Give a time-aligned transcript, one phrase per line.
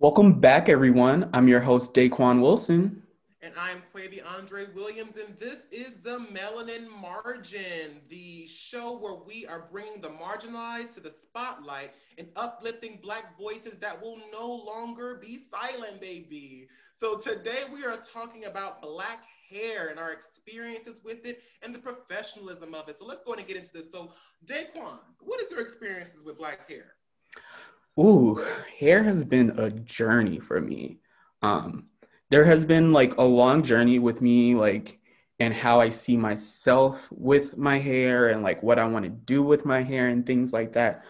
[0.00, 1.28] Welcome back, everyone.
[1.34, 3.02] I'm your host, Daquon Wilson.
[3.42, 9.68] And I'm Quaviondre Williams, and this is the Melanin Margin, the show where we are
[9.70, 15.38] bringing the marginalized to the spotlight and uplifting Black voices that will no longer be
[15.50, 16.66] silent, baby.
[16.98, 21.78] So today we are talking about Black hair and our experiences with it and the
[21.78, 22.98] professionalism of it.
[22.98, 23.92] So let's go ahead and get into this.
[23.92, 24.12] So,
[24.46, 26.94] Daquon, what is your experiences with Black hair?
[28.00, 28.44] Ooh,
[28.78, 30.98] hair has been a journey for me.
[31.42, 31.86] Um,
[32.30, 34.98] there has been like a long journey with me, like,
[35.38, 39.42] and how I see myself with my hair and like what I want to do
[39.42, 41.04] with my hair and things like that.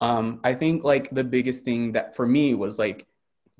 [0.00, 3.06] Um, I think like the biggest thing that for me was like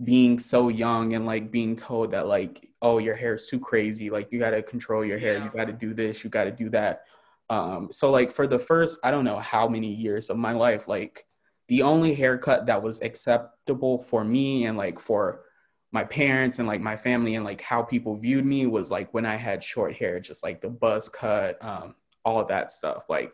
[0.03, 4.09] being so young and like being told that like, oh, your hair is too crazy.
[4.11, 5.39] Like you got to control your hair.
[5.39, 5.45] Yeah.
[5.45, 6.25] You got to do this.
[6.25, 7.03] You got to do that.
[7.51, 10.87] Um, so like for the first, I don't know how many years of my life,
[10.87, 11.27] like
[11.71, 15.45] the only haircut that was acceptable for me and like for
[15.93, 19.25] my parents and like my family and like how people viewed me was like when
[19.25, 23.05] I had short hair, just like the buzz cut, um, all of that stuff.
[23.09, 23.33] Like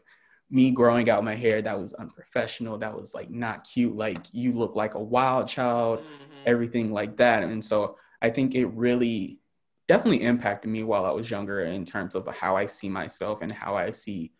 [0.50, 2.76] me growing out my hair, that was unprofessional.
[2.76, 3.96] That was like not cute.
[3.96, 6.42] Like you look like a wild child, mm-hmm.
[6.44, 7.42] everything like that.
[7.42, 9.38] And so I think it really
[9.88, 13.50] definitely impacted me while I was younger in terms of how I see myself and
[13.50, 14.32] how I see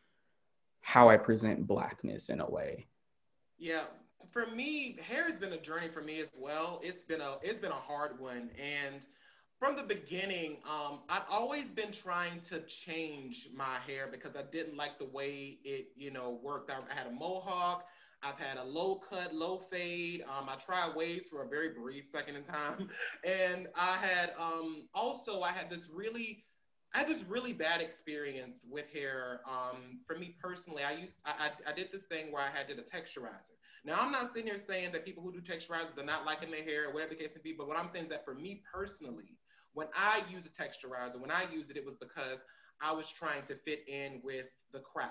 [0.83, 2.89] how I present blackness in a way.
[3.59, 3.85] Yeah,
[4.33, 6.81] for me, hair has been a journey for me as well.
[6.83, 9.07] It's been a it's been a hard one, and
[9.59, 14.77] from the beginning, um, I've always been trying to change my hair because I didn't
[14.77, 16.71] like the way it you know worked.
[16.71, 17.87] I, I had a mohawk.
[18.23, 20.23] I've had a low cut, low fade.
[20.23, 22.91] Um, I tried waves for a very brief second in time,
[23.25, 26.45] and I had um, also I had this really
[26.95, 29.41] I had this really bad experience with hair.
[29.47, 32.69] Um, for me personally, I used I, I, I, did this thing where I had
[32.69, 33.55] did a texturizer.
[33.85, 36.65] Now I'm not sitting here saying that people who do texturizers are not liking their
[36.65, 38.63] hair or whatever the case may be, but what I'm saying is that for me
[38.73, 39.37] personally,
[39.75, 42.39] when I use a texturizer, when I used it, it was because
[42.81, 45.11] I was trying to fit in with the crowd.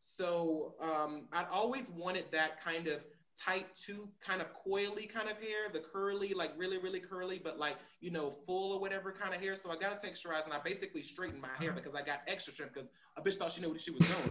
[0.00, 3.00] So um, I always wanted that kind of
[3.44, 7.58] tight two kind of coily kind of hair, the curly, like really, really curly, but
[7.58, 9.54] like, you know, full or whatever kind of hair.
[9.56, 12.52] So I got a texturizer and I basically straightened my hair because I got extra
[12.52, 14.30] trim because a bitch thought she knew what she was doing.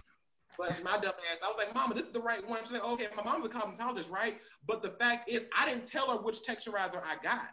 [0.58, 2.60] But my dumb ass, I was like, Mama, this is the right one.
[2.64, 4.38] She's like, okay, my mom's a cosmetologist, right?
[4.66, 7.50] But the fact is, I didn't tell her which texturizer I got.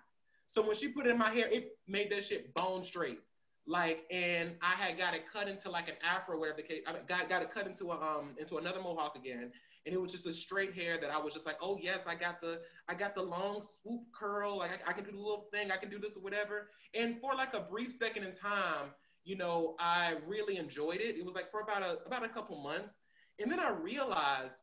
[0.48, 3.20] So when she put it in my hair, it made that shit bone straight.
[3.68, 6.82] Like, and I had got it cut into like an afro, whatever the case.
[6.88, 9.52] I got got it cut into a um into another mohawk again,
[9.86, 12.16] and it was just a straight hair that I was just like, oh yes, I
[12.16, 15.48] got the I got the long swoop curl, like I, I, can do the little
[15.52, 16.70] thing, I can do this or whatever.
[16.94, 18.90] And for like a brief second in time,
[19.24, 21.18] you know, I really enjoyed it.
[21.18, 22.94] It was like for about a about a couple months,
[23.40, 24.56] and then I realized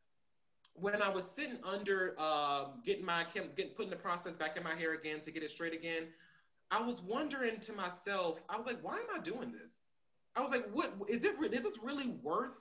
[0.75, 4.75] when I was sitting under um, getting my getting putting the process back in my
[4.75, 6.09] hair again to get it straight again,
[6.71, 9.73] I was wondering to myself, I was like, why am I doing this?
[10.35, 11.35] I was like, what is it?
[11.53, 12.53] Is this really worth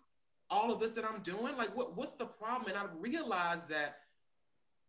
[0.52, 1.58] all of this that I'm doing?
[1.58, 2.70] Like, what, what's the problem?
[2.70, 4.00] And I realized that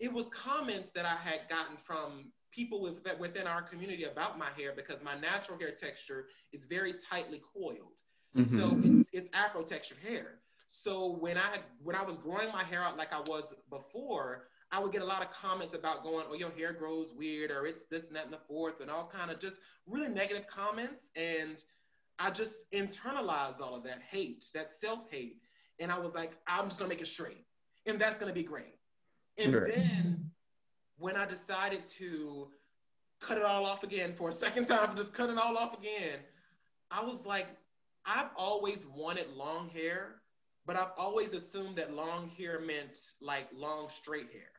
[0.00, 4.38] it was comments that I had gotten from people with, that within our community about
[4.38, 8.00] my hair because my natural hair texture is very tightly coiled.
[8.36, 8.58] Mm-hmm.
[8.58, 10.40] So it's, it's afro textured hair.
[10.70, 14.80] So when I when I was growing my hair out like I was before, I
[14.80, 17.82] would get a lot of comments about going, "Oh, your hair grows weird," or "It's
[17.90, 19.56] this and that and the fourth, and all kind of just
[19.86, 21.10] really negative comments.
[21.14, 21.62] And
[22.18, 25.42] I just internalized all of that hate, that self hate,
[25.82, 27.44] and I was like, I'm just gonna make it straight,
[27.86, 28.76] and that's gonna be great.
[29.36, 29.74] And right.
[29.74, 30.30] then
[30.96, 32.48] when I decided to
[33.20, 36.20] cut it all off again for a second time, just cut it all off again,
[36.90, 37.48] I was like,
[38.06, 40.22] I've always wanted long hair,
[40.66, 44.50] but I've always assumed that long hair meant like long straight hair.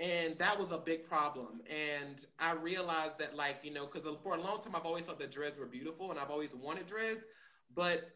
[0.00, 1.60] And that was a big problem.
[1.68, 5.18] And I realized that, like, you know, because for a long time, I've always thought
[5.18, 7.24] that dreads were beautiful and I've always wanted dreads.
[7.74, 8.08] But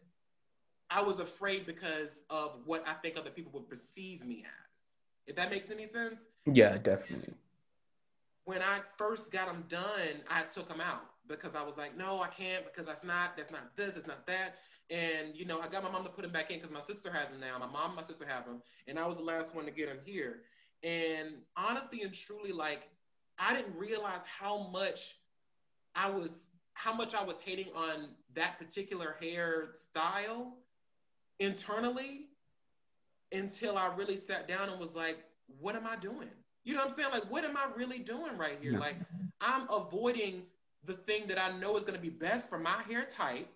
[0.93, 4.69] I was afraid because of what I think other people would perceive me as.
[5.25, 6.27] If that makes any sense?
[6.45, 7.33] Yeah, definitely.
[8.45, 12.21] When I first got them done, I took them out because I was like, no,
[12.21, 14.57] I can't because that's not that's not this, it's not that.
[14.91, 17.11] And you know, I got my mom to put them back in because my sister
[17.11, 17.57] has them now.
[17.57, 19.87] My mom and my sister have them, and I was the last one to get
[19.87, 20.41] them here.
[20.83, 22.89] And honestly and truly, like
[23.39, 25.15] I didn't realize how much
[25.95, 30.57] I was how much I was hating on that particular hair style
[31.43, 32.27] internally
[33.31, 35.17] until I really sat down and was like,
[35.59, 36.29] what am I doing?
[36.63, 37.09] You know what I'm saying?
[37.11, 38.77] Like, what am I really doing right here?
[38.79, 38.95] Like,
[39.41, 40.43] I'm avoiding
[40.85, 43.47] the thing that I know is going to be best for my hair type,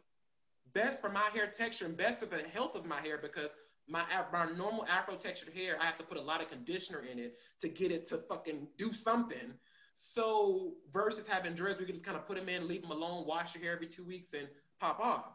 [0.74, 3.52] best for my hair texture, and best for the health of my hair because
[3.88, 4.04] my,
[4.34, 7.38] my normal afro textured hair, I have to put a lot of conditioner in it
[7.62, 9.54] to get it to fucking do something.
[9.96, 13.26] So versus having dreads, we can just kind of put them in, leave them alone,
[13.26, 14.48] wash your hair every two weeks, and
[14.80, 15.26] pop off.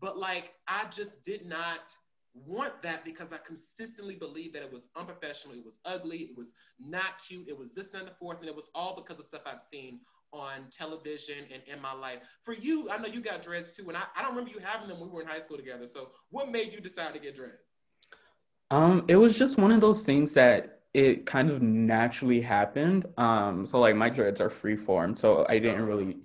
[0.00, 1.94] But like, I just did not
[2.34, 6.52] want that because I consistently believed that it was unprofessional, it was ugly, it was
[6.80, 9.42] not cute, it was this and the fourth, and it was all because of stuff
[9.46, 10.00] I've seen
[10.32, 12.18] on television and in my life.
[12.42, 14.88] For you, I know you got dreads too, and I, I don't remember you having
[14.88, 15.86] them when we were in high school together.
[15.86, 17.62] So what made you decide to get dreads?
[18.70, 23.06] Um, it was just one of those things that it kind of naturally happened.
[23.18, 26.18] Um, so like my dreads are free form, so I didn't really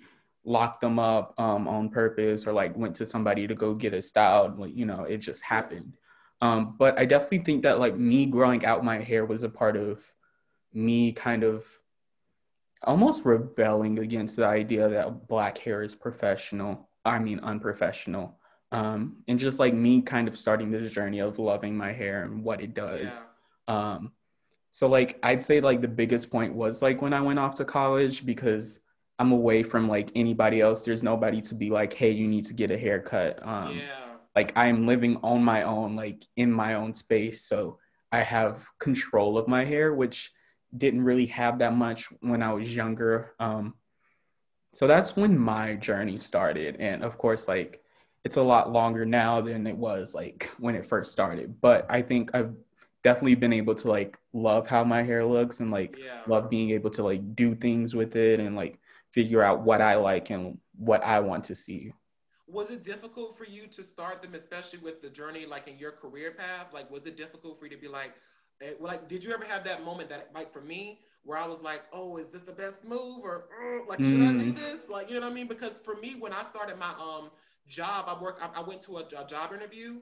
[0.47, 4.03] lock them up um, on purpose or like went to somebody to go get it
[4.03, 4.57] styled.
[4.57, 5.97] Like, you know, it just happened.
[6.41, 9.75] Um, but I definitely think that like me growing out my hair was a part
[9.75, 10.09] of
[10.73, 11.65] me kind of
[12.83, 16.87] almost rebelling against the idea that black hair is professional.
[17.03, 18.39] I mean, unprofessional.
[18.71, 22.41] Um, and just like me kind of starting this journey of loving my hair and
[22.41, 23.21] what it does.
[23.67, 23.93] Yeah.
[23.95, 24.11] Um,
[24.69, 27.65] so like I'd say like the biggest point was like when I went off to
[27.65, 28.79] college because
[29.19, 30.83] I'm away from like anybody else.
[30.83, 33.39] There's nobody to be like, hey, you need to get a haircut.
[33.41, 34.15] Um, yeah.
[34.35, 37.45] Like I'm living on my own, like in my own space.
[37.45, 37.79] So
[38.11, 40.31] I have control of my hair, which
[40.75, 43.33] didn't really have that much when I was younger.
[43.39, 43.73] Um,
[44.73, 46.77] so that's when my journey started.
[46.79, 47.81] And of course, like
[48.23, 51.59] it's a lot longer now than it was like when it first started.
[51.59, 52.53] But I think I've
[53.03, 56.21] definitely been able to like love how my hair looks and like yeah.
[56.27, 58.77] love being able to like do things with it and like
[59.17, 61.91] figure out what I like and what I want to see.
[62.47, 65.91] Was it difficult for you to start them, especially with the journey, like in your
[65.91, 66.67] career path?
[66.71, 68.11] Like, was it difficult for you to be like,
[68.61, 71.63] eh, like, did you ever have that moment that, like, for me, where I was
[71.63, 74.29] like, oh, is this the best move, or mm, like, should mm.
[74.29, 74.55] I do mm.
[74.55, 74.87] this?
[74.87, 75.47] Like, you know what I mean?
[75.47, 77.31] Because for me, when I started my um
[77.67, 79.99] job, I work, I, I went to a, a, job interview,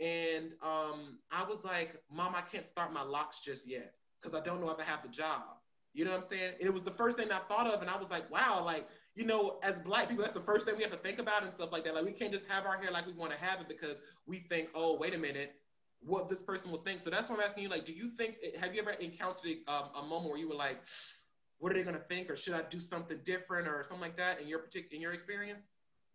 [0.00, 4.42] and um, I was like, Mom, I can't start my locks just yet because I
[4.44, 5.55] don't know if I have the job.
[5.96, 6.52] You know what I'm saying?
[6.60, 8.86] And it was the first thing I thought of, and I was like, wow, like,
[9.14, 11.50] you know, as black people, that's the first thing we have to think about and
[11.50, 11.94] stuff like that.
[11.94, 13.96] Like, we can't just have our hair like we want to have it because
[14.26, 15.54] we think, oh, wait a minute,
[16.00, 17.02] what this person will think.
[17.02, 19.72] So that's why I'm asking you, like, do you think, have you ever encountered a,
[19.72, 20.82] um, a moment where you were like,
[21.58, 24.38] what are they gonna think, or should I do something different, or something like that
[24.42, 25.64] in your particular in your experience?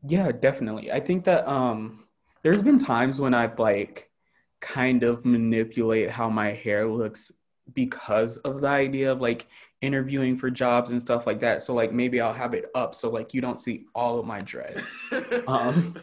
[0.07, 0.92] Yeah, definitely.
[0.92, 2.04] I think that um,
[2.44, 4.12] there's been times when I've like
[4.60, 7.31] kind of manipulate how my hair looks
[7.73, 9.47] because of the idea of like
[9.81, 11.63] interviewing for jobs and stuff like that.
[11.63, 14.41] So like maybe I'll have it up so like you don't see all of my
[14.41, 14.94] dreads.
[15.47, 15.95] um,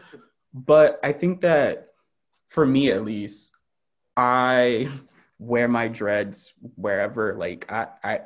[0.53, 1.89] but I think that
[2.47, 3.55] for me at least,
[4.17, 4.89] I
[5.37, 7.35] wear my dreads wherever.
[7.35, 8.19] Like I, I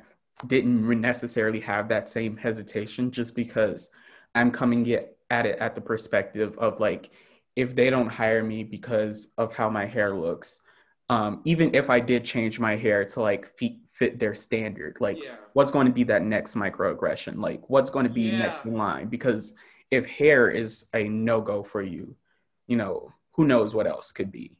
[0.47, 3.89] didn't necessarily have that same hesitation just because
[4.33, 4.91] I'm coming
[5.29, 7.11] at it at the perspective of like
[7.55, 10.61] if they don't hire me because of how my hair looks,
[11.09, 15.17] um, even if I did change my hair to like fit, fit their standard, like
[15.21, 15.35] yeah.
[15.53, 17.37] what's going to be that next microaggression?
[17.37, 18.39] Like what's going to be yeah.
[18.39, 19.07] next in line?
[19.07, 19.55] Because
[19.91, 22.15] if hair is a no go for you,
[22.67, 24.55] you know, who knows what else could be.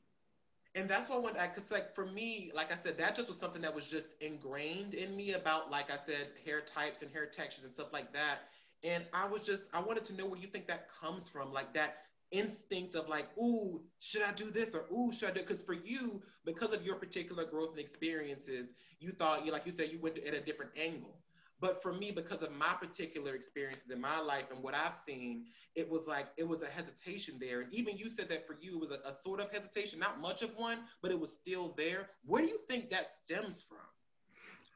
[0.76, 3.38] And that's what I want, because like for me, like I said, that just was
[3.38, 7.28] something that was just ingrained in me about, like I said, hair types and hair
[7.28, 8.40] textures and stuff like that.
[8.84, 11.74] And I was just, I wanted to know where you think that comes from, like
[11.76, 11.98] that
[12.34, 15.42] instinct of like, ooh, should I do this or ooh, should I do?
[15.42, 19.72] Because for you, because of your particular growth and experiences, you thought you like you
[19.72, 21.16] said you went at a different angle.
[21.62, 25.46] But for me, because of my particular experiences in my life and what I've seen,
[25.76, 27.62] it was like it was a hesitation there.
[27.62, 30.20] And even you said that for you, it was a, a sort of hesitation, not
[30.20, 32.10] much of one, but it was still there.
[32.26, 33.78] Where do you think that stems from?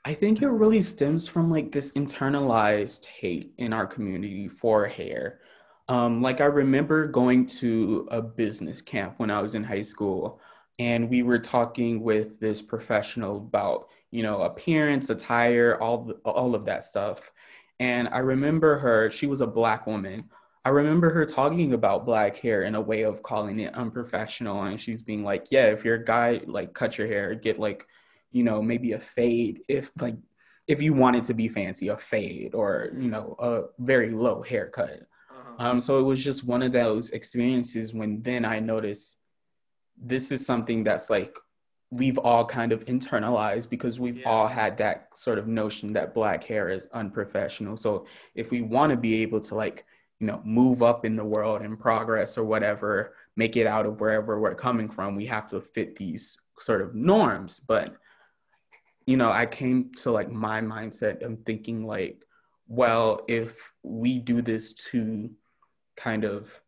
[0.06, 5.42] I think it really stems from like this internalized hate in our community for hair.
[5.89, 10.41] Um, like I remember going to a business camp when I was in high school,
[10.79, 16.65] and we were talking with this professional about you know appearance, attire, all all of
[16.65, 17.32] that stuff.
[17.79, 20.29] And I remember her; she was a black woman.
[20.65, 24.79] I remember her talking about black hair in a way of calling it unprofessional, and
[24.79, 27.86] she's being like, "Yeah, if you're a guy, like cut your hair, get like,
[28.32, 30.15] you know, maybe a fade if like."
[30.67, 35.03] If you wanted to be fancy, a fade or you know a very low haircut,
[35.58, 39.18] um, so it was just one of those experiences when then I noticed
[39.98, 41.36] this is something that's like
[41.90, 44.30] we've all kind of internalized because we've yeah.
[44.30, 47.78] all had that sort of notion that black hair is unprofessional.
[47.78, 49.86] So if we want to be able to like,
[50.20, 54.02] you know, move up in the world and progress or whatever, make it out of
[54.02, 57.62] wherever we're coming from, we have to fit these sort of norms.
[57.66, 57.96] But,
[59.06, 62.26] you know, I came to like my mindset of thinking like,
[62.68, 65.30] well, if we do this to
[65.98, 66.62] kind of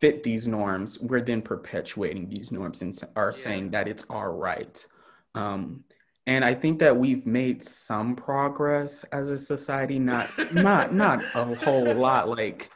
[0.00, 4.86] fit these norms, we're then perpetuating these norms and are saying that it's our right.
[5.34, 5.84] Um,
[6.26, 9.98] and I think that we've made some progress as a society.
[9.98, 12.70] Not not not a whole lot, like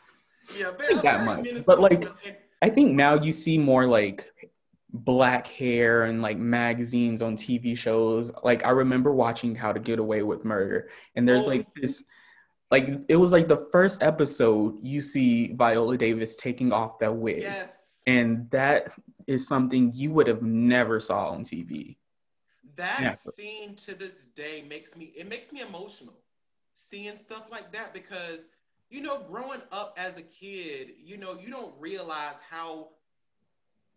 [0.56, 0.70] yeah,
[1.02, 2.06] that much, but like
[2.62, 4.30] I think now you see more like
[4.90, 8.32] black hair and like magazines on TV shows.
[8.42, 11.50] Like I remember watching How to Get Away with Murder, and there's oh.
[11.50, 12.04] like this
[12.70, 17.42] like it was like the first episode you see Viola Davis taking off that wig.
[17.42, 17.68] Yes.
[18.06, 18.92] And that
[19.26, 21.96] is something you would have never saw on TV.
[22.76, 23.18] That never.
[23.36, 26.14] scene to this day makes me it makes me emotional
[26.76, 28.40] seeing stuff like that because
[28.90, 32.88] you know growing up as a kid, you know, you don't realize how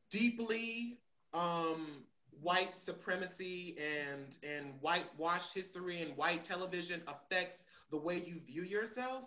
[0.10, 0.98] deeply
[1.34, 2.04] um
[2.42, 7.60] white supremacy and and whitewashed history and white television affects
[7.92, 9.26] the way you view yourself.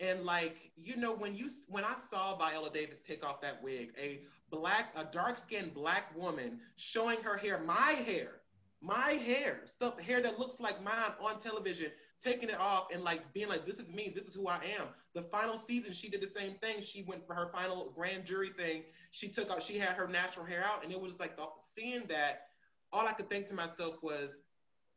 [0.00, 3.90] And like, you know, when you when I saw Viola Davis take off that wig,
[3.98, 8.40] a black, a dark-skinned black woman showing her hair, my hair,
[8.80, 11.90] my hair, stuff hair that looks like mine on television,
[12.22, 14.88] taking it off and like being like, this is me, this is who I am.
[15.14, 16.80] The final season, she did the same thing.
[16.80, 18.82] She went for her final grand jury thing.
[19.10, 21.38] She took out, she had her natural hair out, and it was just like
[21.76, 22.48] seeing that.
[22.92, 24.32] All I could think to myself was,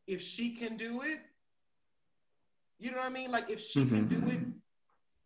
[0.08, 1.20] if she can do it,
[2.80, 3.32] you know what I mean?
[3.32, 4.08] Like if she mm-hmm.
[4.08, 4.40] can do it,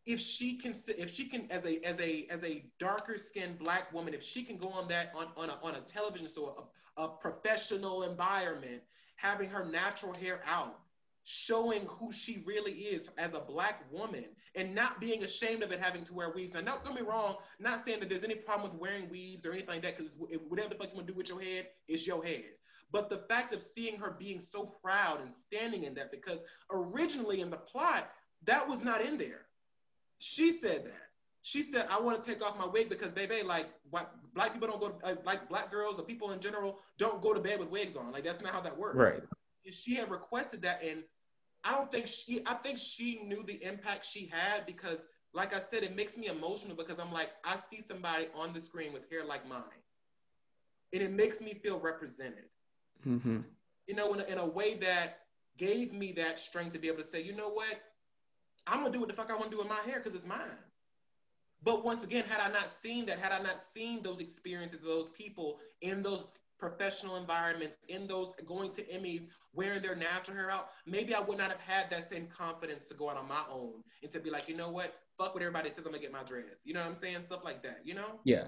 [0.05, 3.91] if she can, if she can, as a as a as a darker skinned black
[3.93, 7.03] woman, if she can go on that on on a, on a television so a,
[7.03, 8.81] a professional environment,
[9.15, 10.79] having her natural hair out,
[11.25, 14.25] showing who she really is as a black woman
[14.55, 16.53] and not being ashamed of it having to wear weaves.
[16.53, 19.51] Now, don't get me wrong, not saying that there's any problem with wearing weaves or
[19.51, 20.15] anything like that, because
[20.47, 22.45] whatever the fuck you want to do with your head is your head.
[22.91, 26.39] But the fact of seeing her being so proud and standing in that, because
[26.71, 28.09] originally in the plot,
[28.45, 29.41] that was not in there.
[30.17, 31.09] She said that.
[31.41, 34.67] She said, I want to take off my wig because, baby, like, what, black people
[34.67, 37.69] don't go, to, like, black girls or people in general don't go to bed with
[37.69, 38.11] wigs on.
[38.11, 38.97] Like, that's not how that works.
[38.97, 39.21] Right.
[39.71, 40.83] She had requested that.
[40.83, 41.03] And
[41.63, 44.97] I don't think she, I think she knew the impact she had because,
[45.33, 48.59] like I said, it makes me emotional because I'm like, I see somebody on the
[48.59, 49.61] screen with hair like mine.
[50.91, 52.45] And it makes me feel represented.
[53.07, 53.39] Mm-hmm.
[53.87, 55.19] You know, in a, in a way that
[55.57, 57.81] gave me that strength to be able to say, you know what,
[58.67, 60.27] I'm gonna do what the fuck I want to do with my hair because it's
[60.27, 60.57] mine.
[61.61, 64.87] But once again, had I not seen that, had I not seen those experiences of
[64.87, 70.49] those people in those professional environments, in those going to Emmys, wearing their natural hair
[70.49, 73.43] out, maybe I would not have had that same confidence to go out on my
[73.51, 76.11] own and to be like, you know what, fuck what everybody says, I'm gonna get
[76.11, 76.61] my dreads.
[76.63, 77.23] You know what I'm saying?
[77.25, 78.19] Stuff like that, you know?
[78.23, 78.45] Yeah.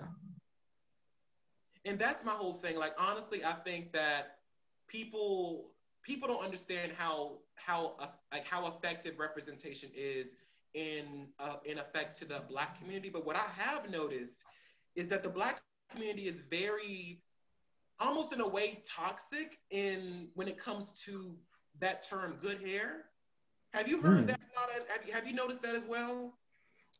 [1.83, 2.77] And that's my whole thing.
[2.77, 4.37] Like, honestly, I think that
[4.91, 5.71] people
[6.03, 10.27] people don't understand how how uh, like how effective representation is
[10.73, 13.09] in uh, in effect to the black community.
[13.09, 14.37] But what I have noticed
[14.95, 17.21] is that the black community is very
[17.99, 21.35] almost in a way toxic in when it comes to
[21.79, 23.05] that term good hair.
[23.73, 24.27] Have you heard mm.
[24.27, 24.39] that?
[24.89, 26.33] Have you, have you noticed that as well?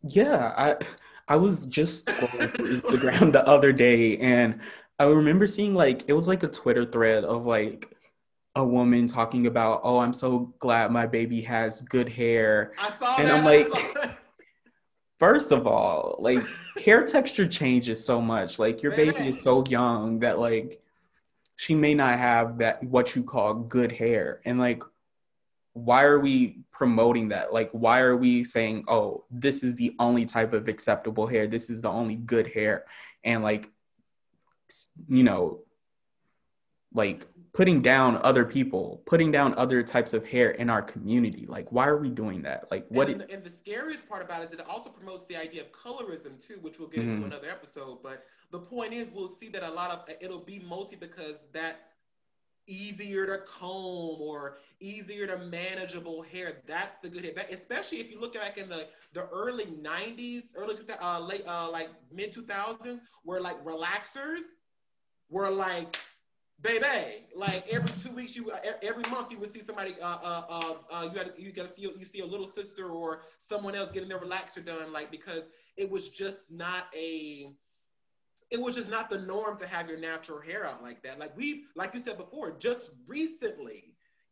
[0.04, 0.78] Yeah, I
[1.28, 4.62] I was just scrolling through Instagram the other day and
[5.01, 7.91] I remember seeing like it was like a Twitter thread of like
[8.55, 13.31] a woman talking about, "Oh, I'm so glad my baby has good hair," and that.
[13.31, 13.67] I'm like,
[15.20, 16.43] first of all, like
[16.86, 18.60] hair texture changes so much.
[18.60, 20.79] Like your baby is so young that like
[21.55, 24.84] she may not have that what you call good hair, and like
[25.74, 27.53] why are we promoting that?
[27.53, 31.48] Like, why are we saying, oh, this is the only type of acceptable hair?
[31.48, 32.84] This is the only good hair.
[33.24, 33.70] And like,
[35.08, 35.60] you know,
[36.94, 41.46] like putting down other people, putting down other types of hair in our community.
[41.48, 42.68] Like, why are we doing that?
[42.72, 43.10] Like, what?
[43.10, 45.72] And, it, and the scariest part about it is it also promotes the idea of
[45.72, 47.12] colorism too, which we'll get mm-hmm.
[47.12, 48.00] into another episode.
[48.04, 51.92] But the point is, we'll see that a lot of it'll be mostly because that
[52.68, 56.62] easier to comb or easier to manageable hair.
[56.68, 57.34] That's the good hair.
[57.36, 61.70] That, especially if you look back in the, the early 90s, early uh, late uh,
[61.70, 64.44] like mid 2000s, where like relaxers
[65.32, 65.98] were like
[66.62, 67.26] baby.
[67.36, 68.52] Like every two weeks, you
[68.84, 69.96] every month you would see somebody.
[70.02, 72.90] Uh, uh, uh, uh you got you got to see you see a little sister
[72.90, 74.92] or someone else getting their relaxer done.
[74.92, 75.44] Like because
[75.78, 77.52] it was just not a.
[78.50, 81.18] It was just not the norm to have your natural hair out like that.
[81.20, 83.91] Like we've, like you said before, just recently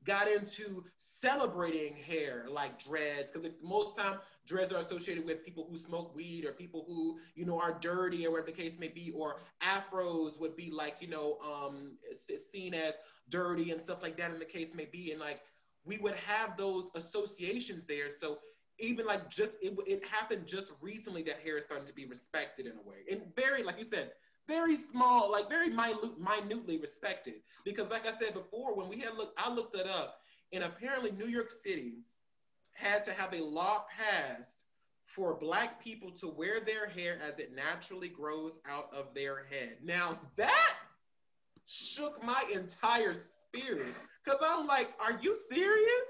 [0.10, 5.78] got into celebrating hair like dreads because most time dreads are associated with people who
[5.78, 9.12] smoke weed or people who you know are dirty or whatever the case may be
[9.16, 11.92] or afros would be like you know um,
[12.52, 12.96] seen as
[13.30, 15.12] dirty and stuff like that in the case may be.
[15.12, 15.42] And like
[15.86, 18.10] we would have those associations there.
[18.10, 18.40] So
[18.80, 22.66] even like just it, it happened just recently that hair is starting to be respected
[22.66, 22.98] in a way.
[23.12, 24.12] And very like you said
[24.50, 27.36] very small, like very minute, minutely respected.
[27.64, 31.12] Because, like I said before, when we had looked, I looked it up, and apparently
[31.12, 32.00] New York City
[32.74, 34.66] had to have a law passed
[35.06, 39.78] for black people to wear their hair as it naturally grows out of their head.
[39.84, 40.74] Now that
[41.66, 46.06] shook my entire spirit because I'm like, are you serious?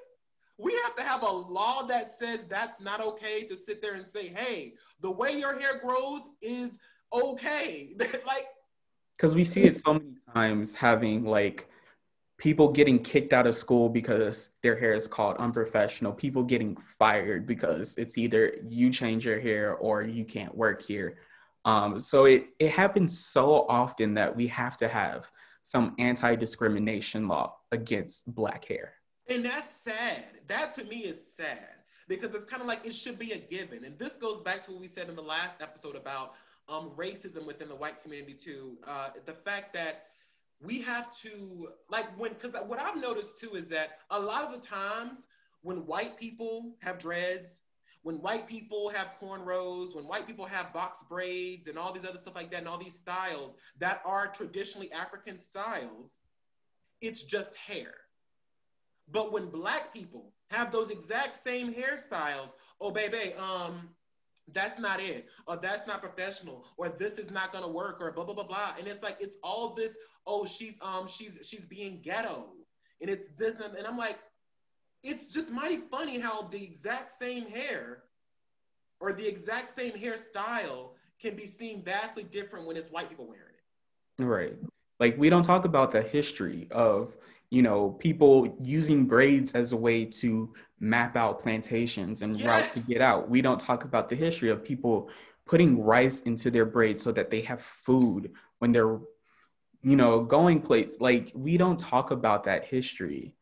[0.57, 4.05] We have to have a law that says that's not okay to sit there and
[4.05, 6.77] say, hey, the way your hair grows is
[7.13, 7.91] okay.
[8.25, 8.47] like,
[9.17, 11.69] because we see it so many times having like
[12.37, 17.45] people getting kicked out of school because their hair is called unprofessional, people getting fired
[17.45, 21.17] because it's either you change your hair or you can't work here.
[21.65, 25.29] Um, so it, it happens so often that we have to have
[25.61, 28.93] some anti discrimination law against black hair.
[29.27, 30.23] And that's sad.
[30.47, 31.67] That to me is sad
[32.07, 33.83] because it's kind of like it should be a given.
[33.83, 36.33] And this goes back to what we said in the last episode about
[36.69, 38.77] um, racism within the white community, too.
[38.87, 40.05] Uh, the fact that
[40.61, 44.51] we have to like when because what I've noticed too is that a lot of
[44.51, 45.19] the times
[45.61, 47.59] when white people have dreads,
[48.03, 52.17] when white people have cornrows, when white people have box braids and all these other
[52.17, 56.15] stuff like that, and all these styles that are traditionally African styles,
[57.01, 57.93] it's just hair.
[59.11, 63.89] But when black people have those exact same hairstyles, oh baby, um,
[64.53, 68.23] that's not it, or that's not professional, or this is not gonna work, or blah
[68.23, 68.73] blah blah blah.
[68.77, 69.95] And it's like it's all this
[70.27, 72.51] oh, she's um she's she's being ghetto,
[73.01, 74.19] and it's this and, and I'm like,
[75.03, 78.03] it's just mighty funny how the exact same hair
[78.99, 80.91] or the exact same hairstyle
[81.21, 84.23] can be seen vastly different when it's white people wearing it.
[84.23, 84.57] Right.
[84.99, 87.15] Like we don't talk about the history of,
[87.49, 92.79] you know, people using braids as a way to map out plantations and routes to
[92.79, 93.29] get out.
[93.29, 95.09] We don't talk about the history of people
[95.45, 98.99] putting rice into their braids so that they have food when they're
[99.81, 100.95] you know, going place.
[100.99, 103.35] Like we don't talk about that history.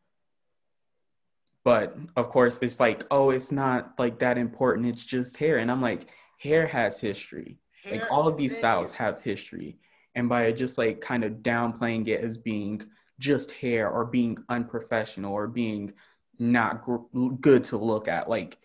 [1.64, 4.86] But of course, it's like, oh, it's not like that important.
[4.86, 5.58] It's just hair.
[5.58, 7.58] And I'm like, hair has history.
[7.82, 9.78] Hair like all of these styles have history.
[10.14, 12.82] And by just like kind of downplaying it as being
[13.18, 15.92] just hair or being unprofessional or being
[16.38, 18.58] not gr- good to look at, like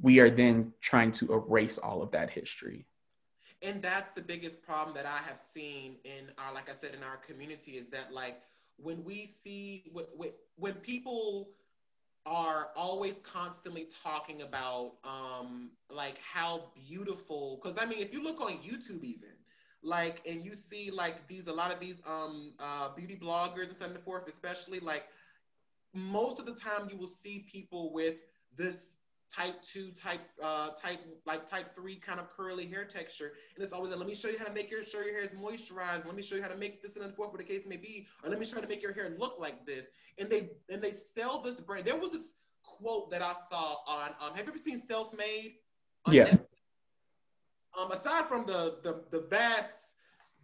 [0.00, 2.86] we are then trying to erase all of that history.
[3.62, 7.02] And that's the biggest problem that I have seen in our, like I said, in
[7.02, 8.40] our community is that like
[8.76, 9.92] when we see
[10.56, 11.50] when people
[12.26, 18.40] are always constantly talking about um like how beautiful because i mean if you look
[18.40, 19.30] on youtube even
[19.82, 23.76] like and you see like these a lot of these um uh beauty bloggers and
[23.78, 25.04] so forth especially like
[25.94, 28.16] most of the time you will see people with
[28.56, 28.96] this
[29.34, 33.32] type two, type uh, type like type three kind of curly hair texture.
[33.54, 35.22] And it's always like, let me show you how to make your sure your hair
[35.22, 36.04] is moisturized.
[36.04, 37.76] Let me show you how to make this and then forth, what the case may
[37.76, 39.86] be, or let me show you how to make your hair look like this.
[40.18, 41.86] And they and they sell this brand.
[41.86, 44.10] There was this quote that I saw on.
[44.20, 45.54] Um, have you ever seen Self Made?
[46.08, 46.36] Yeah.
[47.78, 49.94] Um, aside from the the the vast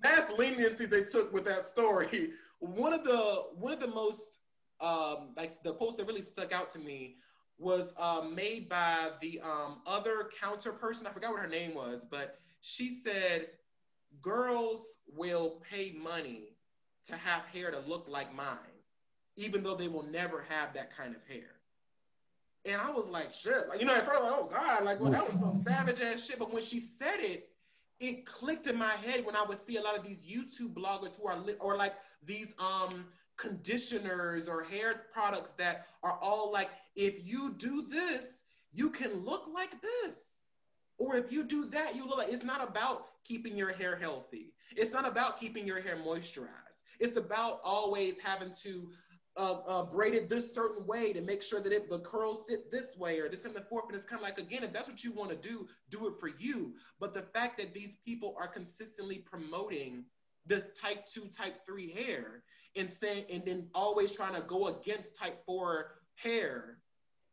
[0.02, 4.38] vast leniency they took with that story, one of the one of the most
[4.80, 7.16] um, like the quotes that really stuck out to me
[7.58, 11.06] was uh, made by the um, other counter person.
[11.06, 13.48] I forgot what her name was, but she said,
[14.22, 16.56] Girls will pay money
[17.06, 18.56] to have hair to look like mine,
[19.36, 21.55] even though they will never have that kind of hair.
[22.66, 23.68] And I was like, shit.
[23.68, 26.24] Like, you know, at first, like, oh God, like, well, that was some savage ass
[26.26, 26.38] shit.
[26.38, 27.48] But when she said it,
[28.00, 31.16] it clicked in my head when I would see a lot of these YouTube bloggers
[31.20, 31.94] who are, li- or like
[32.26, 38.90] these um conditioners or hair products that are all like, if you do this, you
[38.90, 40.18] can look like this.
[40.98, 44.52] Or if you do that, you look like it's not about keeping your hair healthy.
[44.74, 46.48] It's not about keeping your hair moisturized.
[46.98, 48.88] It's about always having to
[49.36, 52.70] uh, uh, braid it this certain way to make sure that if the curls sit
[52.70, 53.84] this way or this and the fourth.
[53.88, 56.14] And it's kind of like, again, if that's what you want to do, do it
[56.18, 56.74] for you.
[56.98, 60.04] But the fact that these people are consistently promoting
[60.46, 62.42] this type two, type three hair
[62.76, 66.78] and saying and then always trying to go against type four hair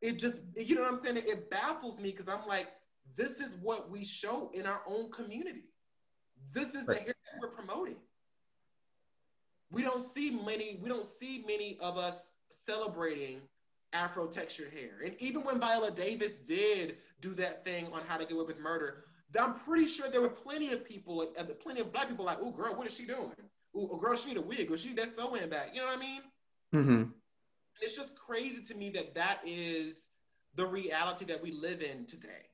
[0.02, 2.68] it just you know what i'm saying it, it baffles me because i'm like
[3.16, 5.66] this is what we show in our own community
[6.54, 7.96] this is the hair that we're promoting
[9.74, 12.32] we don't see many we don't see many of us
[12.66, 13.42] celebrating
[13.94, 18.26] afro textured hair and even when viola davis did do that thing on how to
[18.26, 19.06] get away with murder
[19.40, 21.28] i'm pretty sure there were plenty of people
[21.62, 23.34] plenty of black people like oh girl what is she doing
[23.76, 25.70] Ooh, girl, she need a wig, or she that sewing back.
[25.74, 26.22] You know what I mean?
[26.74, 27.04] Mm-hmm.
[27.82, 30.06] It's just crazy to me that that is
[30.56, 32.50] the reality that we live in today.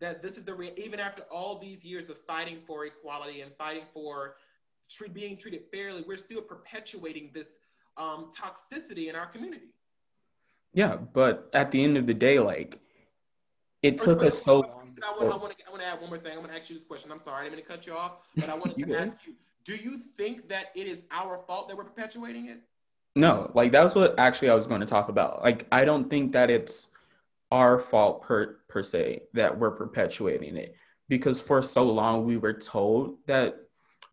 [0.00, 3.52] That this is the re- even after all these years of fighting for equality and
[3.56, 4.36] fighting for
[4.92, 7.56] treat, being treated fairly, we're still perpetuating this
[7.96, 9.66] um, toxicity in our community.
[10.74, 12.80] Yeah, but at the end of the day, like
[13.82, 14.98] it took us so long.
[15.04, 16.32] I want, I, want to, I want to add one more thing.
[16.32, 17.10] I'm going to ask you this question.
[17.10, 19.34] I'm sorry, I didn't mean to cut you off, but I wanted to ask you:
[19.64, 22.60] Do you think that it is our fault that we're perpetuating it?
[23.14, 25.42] No, like that's what actually I was going to talk about.
[25.42, 26.88] Like I don't think that it's
[27.50, 30.74] our fault per per se that we're perpetuating it
[31.08, 33.61] because for so long we were told that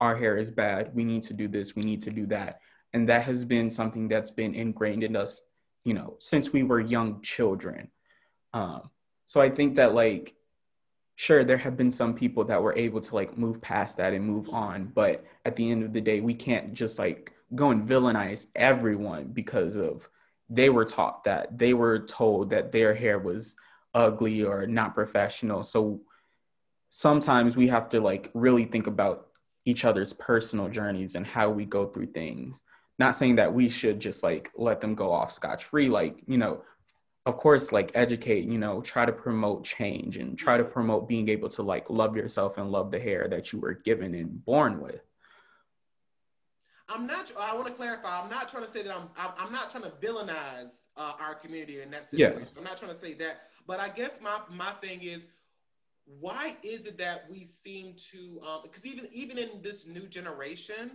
[0.02, 2.62] our hair is bad, we need to do this, we need to do that.
[2.94, 5.42] And that has been something that's been ingrained in us,
[5.84, 7.90] you know, since we were young children.
[8.54, 8.90] Um,
[9.26, 10.36] so I think that like
[11.20, 14.26] sure there have been some people that were able to like move past that and
[14.26, 17.88] move on, but at the end of the day we can't just like go and
[17.88, 20.08] villainize everyone because of
[20.50, 23.56] they were taught that they were told that their hair was
[23.94, 25.64] ugly or not professional.
[25.64, 26.02] So
[26.90, 29.28] sometimes we have to like really think about
[29.70, 32.64] each other's personal journeys and how we go through things.
[32.98, 36.38] Not saying that we should just like let them go off scotch free, like, you
[36.38, 36.64] know,
[37.26, 41.30] of course like educate you know try to promote change and try to promote being
[41.30, 44.80] able to like love yourself and love the hair that you were given and born
[44.80, 45.02] with
[46.88, 49.70] i'm not i want to clarify i'm not trying to say that i'm i'm not
[49.70, 52.58] trying to villainize uh, our community in that situation yeah.
[52.58, 55.24] i'm not trying to say that but i guess my my thing is
[56.18, 60.92] why is it that we seem to because um, even even in this new generation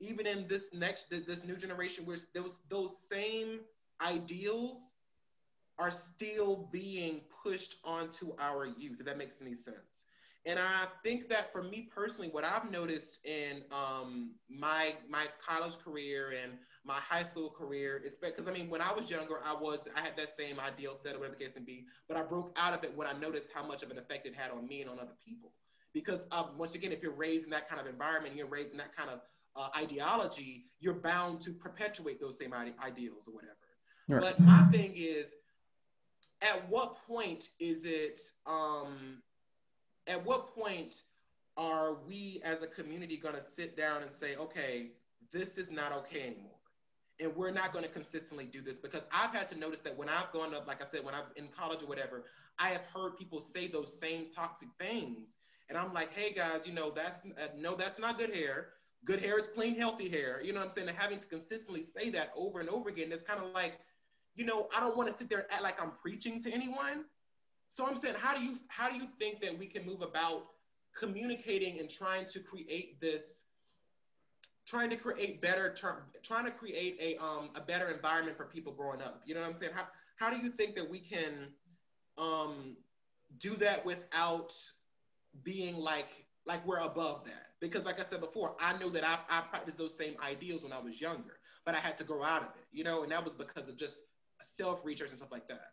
[0.00, 3.60] even in this next this new generation where those those same
[4.00, 4.92] ideals
[5.78, 10.04] are still being pushed onto our youth, if that makes any sense.
[10.44, 15.78] And I think that for me personally, what I've noticed in um, my my college
[15.78, 16.52] career and
[16.84, 20.00] my high school career is because I mean, when I was younger, I was I
[20.00, 22.74] had that same ideal set, or whatever the case may be, but I broke out
[22.74, 24.90] of it when I noticed how much of an effect it had on me and
[24.90, 25.52] on other people.
[25.92, 28.78] Because um, once again, if you're raised in that kind of environment, you're raised in
[28.78, 29.20] that kind of
[29.54, 33.56] uh, ideology, you're bound to perpetuate those same ide- ideals or whatever.
[34.08, 34.20] Right.
[34.20, 35.34] But my thing is,
[36.42, 39.22] at what point is it um,
[40.06, 41.02] at what point
[41.56, 44.90] are we as a community going to sit down and say okay
[45.32, 46.51] this is not okay anymore
[47.22, 50.08] and we're not going to consistently do this because i've had to notice that when
[50.08, 52.24] i've gone up like i said when i'm in college or whatever
[52.58, 55.34] i have heard people say those same toxic things.
[55.68, 58.68] And i'm like hey guys you know that's uh, no that's not good hair.
[59.04, 60.40] Good hair is clean healthy hair.
[60.44, 60.88] You know what i'm saying?
[60.88, 63.78] And having to consistently say that over and over again it's kind of like
[64.34, 67.04] you know, I don't want to sit there and act like I'm preaching to anyone.
[67.72, 70.46] So I'm saying, how do you how do you think that we can move about
[70.98, 73.44] communicating and trying to create this,
[74.66, 78.72] trying to create better term, trying to create a um a better environment for people
[78.72, 79.22] growing up?
[79.26, 79.72] You know what I'm saying?
[79.74, 81.48] How how do you think that we can
[82.18, 82.76] um
[83.38, 84.54] do that without
[85.42, 86.08] being like
[86.46, 87.48] like we're above that?
[87.60, 90.72] Because like I said before, I know that I, I practiced those same ideals when
[90.72, 93.24] I was younger, but I had to grow out of it, you know, and that
[93.24, 93.94] was because of just
[94.56, 95.70] self research and stuff like that.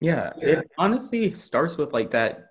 [0.00, 2.50] Yeah, it honestly starts with like that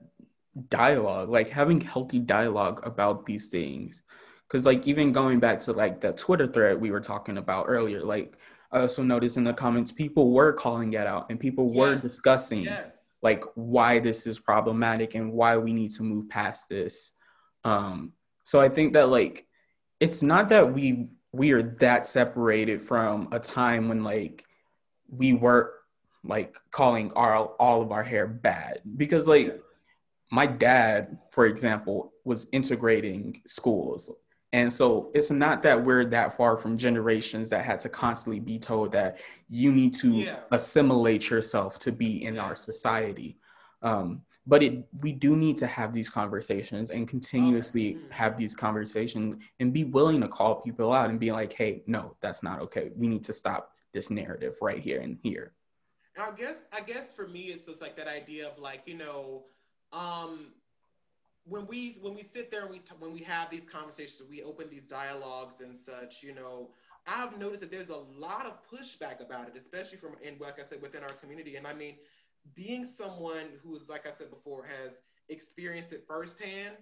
[0.69, 4.03] dialogue, like having healthy dialogue about these things.
[4.49, 8.01] Cause like even going back to like the Twitter thread we were talking about earlier,
[8.01, 8.37] like
[8.71, 11.75] I also noticed in the comments people were calling it out and people yes.
[11.75, 12.85] were discussing yes.
[13.21, 17.11] like why this is problematic and why we need to move past this.
[17.63, 19.45] Um, so I think that like
[19.99, 24.45] it's not that we we are that separated from a time when like
[25.09, 25.73] we were
[26.23, 29.59] like calling our all of our hair bad because like
[30.31, 34.11] my dad for example was integrating schools
[34.53, 38.57] and so it's not that we're that far from generations that had to constantly be
[38.57, 40.39] told that you need to yeah.
[40.51, 43.37] assimilate yourself to be in our society
[43.81, 48.05] um, but it we do need to have these conversations and continuously okay.
[48.09, 52.15] have these conversations and be willing to call people out and be like hey no
[52.21, 55.53] that's not okay we need to stop this narrative right here and here.
[56.19, 59.43] I guess I guess for me it's just like that idea of like you know
[59.91, 60.47] um,
[61.47, 64.43] when we when we sit there and we t- when we have these conversations we
[64.43, 66.69] open these dialogues and such you know
[67.07, 70.63] I've noticed that there's a lot of pushback about it especially from in like I
[70.63, 71.95] said within our community and I mean
[72.55, 74.93] being someone who is like I said before has
[75.29, 76.77] experienced it firsthand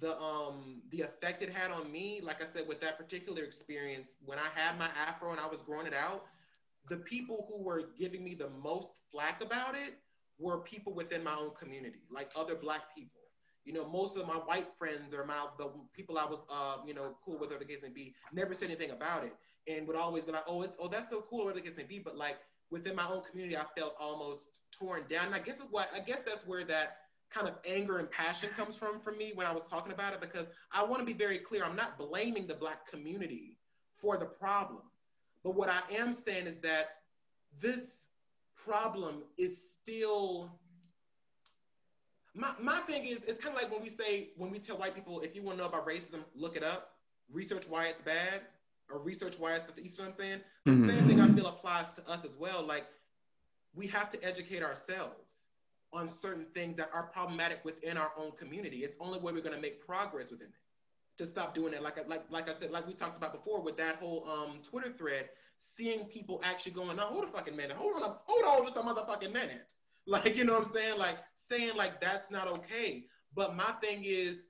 [0.00, 4.18] the um the effect it had on me like I said with that particular experience
[4.24, 6.24] when I had my afro and I was growing it out
[6.88, 9.94] the people who were giving me the most flack about it
[10.38, 13.25] were people within my own community, like other black people.
[13.66, 16.94] You know, most of my white friends or my the people I was uh, you
[16.94, 19.34] know, cool with or the case may be, never said anything about it.
[19.68, 21.82] And would always be like, oh, it's oh, that's so cool, or the case may
[21.82, 21.98] be.
[21.98, 22.36] But like
[22.70, 25.26] within my own community, I felt almost torn down.
[25.26, 26.98] And I guess what I guess that's where that
[27.30, 30.20] kind of anger and passion comes from for me when I was talking about it
[30.20, 31.64] because I want to be very clear.
[31.64, 33.56] I'm not blaming the black community
[34.00, 34.82] for the problem.
[35.42, 37.02] But what I am saying is that
[37.60, 38.06] this
[38.54, 40.50] problem is still
[42.36, 44.94] my, my thing is it's kind of like when we say when we tell white
[44.94, 46.92] people if you want to know about racism look it up.
[47.32, 48.42] Research why it's bad
[48.88, 50.40] or research why it's the you know what i'm saying?
[50.64, 50.88] The mm-hmm.
[50.88, 52.84] same thing i feel applies to us as well like
[53.74, 55.40] we have to educate ourselves
[55.92, 58.78] on certain things that are problematic within our own community.
[58.78, 60.54] It's only way we're going to make progress within it
[61.18, 63.74] to stop doing it like like like i said like we talked about before with
[63.78, 65.30] that whole um twitter thread
[65.76, 67.76] seeing people actually going now hold a fucking minute.
[67.76, 69.72] Hold on hold on just a motherfucking minute
[70.24, 73.04] like you know what i'm saying like saying like that's not okay.
[73.34, 74.48] But my thing is,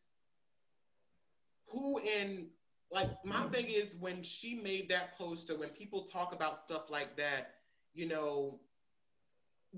[1.67, 2.47] who in
[2.91, 7.17] like my thing is when she made that poster, when people talk about stuff like
[7.17, 7.55] that,
[7.95, 8.61] you know,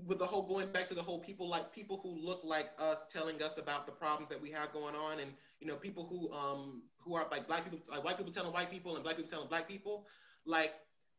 [0.05, 3.05] with the whole going back to the whole people like people who look like us
[3.11, 6.31] telling us about the problems that we have going on and you know people who
[6.31, 9.29] um who are like black people like white people telling white people and black people
[9.29, 10.05] telling black people
[10.45, 10.73] like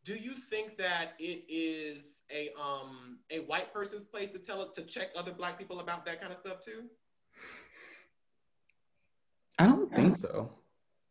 [0.04, 4.74] do you think that it is a um a white person's place to tell it
[4.74, 6.84] to check other black people about that kind of stuff too?
[9.58, 10.50] I don't think so.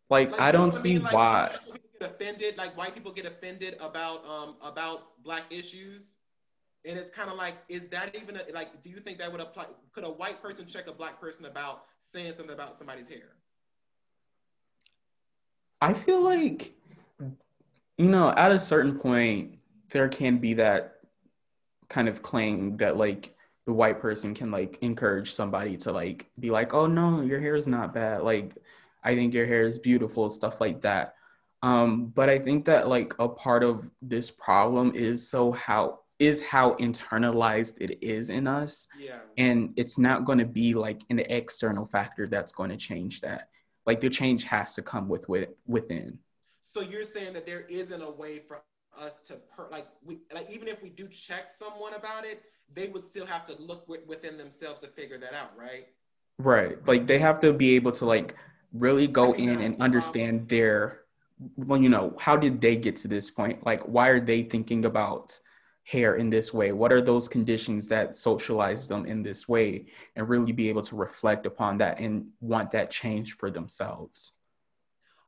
[0.09, 1.03] Like, like I don't see mean?
[1.03, 1.55] like, why.
[1.99, 6.15] Get offended, like white people get offended about um about black issues,
[6.85, 8.81] and it's kind of like, is that even a, like?
[8.81, 9.65] Do you think that would apply?
[9.93, 13.35] Could a white person check a black person about saying something about somebody's hair?
[15.81, 16.73] I feel like,
[17.97, 19.59] you know, at a certain point,
[19.91, 20.98] there can be that
[21.89, 26.49] kind of claim that like the white person can like encourage somebody to like be
[26.49, 28.21] like, oh no, your hair is not bad.
[28.21, 28.57] Like,
[29.03, 31.15] I think your hair is beautiful, stuff like that.
[31.61, 36.43] Um, but I think that like a part of this problem is so how is
[36.43, 38.87] how internalized it is in us.
[38.99, 39.19] Yeah.
[39.37, 43.49] And it's not going to be like an external factor that's going to change that.
[43.85, 46.19] Like the change has to come with, with within.
[46.73, 48.61] So you're saying that there isn't a way for
[48.97, 52.87] us to per, like we like even if we do check someone about it, they
[52.87, 55.87] would still have to look w- within themselves to figure that out, right?
[56.37, 56.85] Right.
[56.87, 58.35] Like they have to be able to like
[58.73, 61.01] really go in and understand their
[61.55, 63.65] well, you know, how did they get to this point?
[63.65, 65.37] Like why are they thinking about
[65.83, 66.71] hair in this way?
[66.71, 69.87] What are those conditions that socialize them in this way?
[70.15, 74.33] And really be able to reflect upon that and want that change for themselves.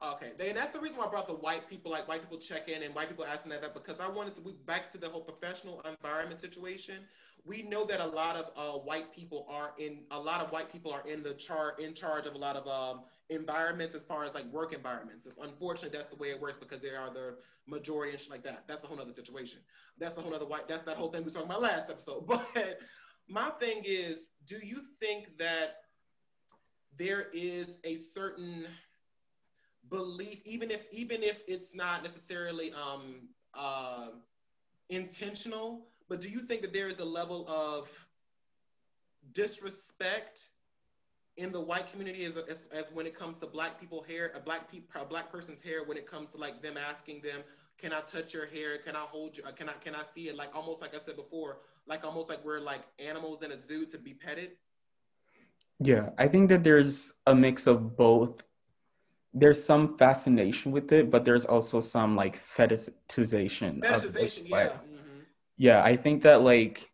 [0.03, 2.69] Okay, and that's the reason why I brought the white people, like white people check
[2.69, 5.21] in and white people asking that, that because I wanted to back to the whole
[5.21, 7.03] professional environment situation.
[7.45, 10.71] We know that a lot of uh, white people are in a lot of white
[10.71, 14.25] people are in the char in charge of a lot of um, environments as far
[14.25, 15.27] as like work environments.
[15.39, 17.35] Unfortunately, that's the way it works because they are the
[17.67, 18.63] majority and shit like that.
[18.67, 19.59] That's a whole other situation.
[19.99, 20.67] That's a whole other white.
[20.67, 22.25] That's that whole thing we talked about last episode.
[22.27, 22.79] But
[23.29, 25.75] my thing is, do you think that
[26.97, 28.67] there is a certain
[29.89, 34.07] belief, even if even if it's not necessarily um, uh,
[34.89, 37.89] intentional, but do you think that there is a level of
[39.33, 40.49] disrespect
[41.37, 44.39] in the white community as, as, as when it comes to black people hair, a
[44.39, 47.41] black pe- a black person's hair, when it comes to like them asking them,
[47.77, 48.77] can I touch your hair?
[48.77, 49.43] Can I hold you?
[49.55, 50.35] Can I can I see it?
[50.35, 53.85] Like almost like I said before, like almost like we're like animals in a zoo
[53.87, 54.51] to be petted.
[55.79, 58.43] Yeah, I think that there's a mix of both
[59.33, 63.79] there's some fascination with it, but there's also some like fetishization.
[63.79, 64.67] Fetishization, yeah.
[64.67, 65.19] Mm-hmm.
[65.57, 66.89] Yeah, I think that like,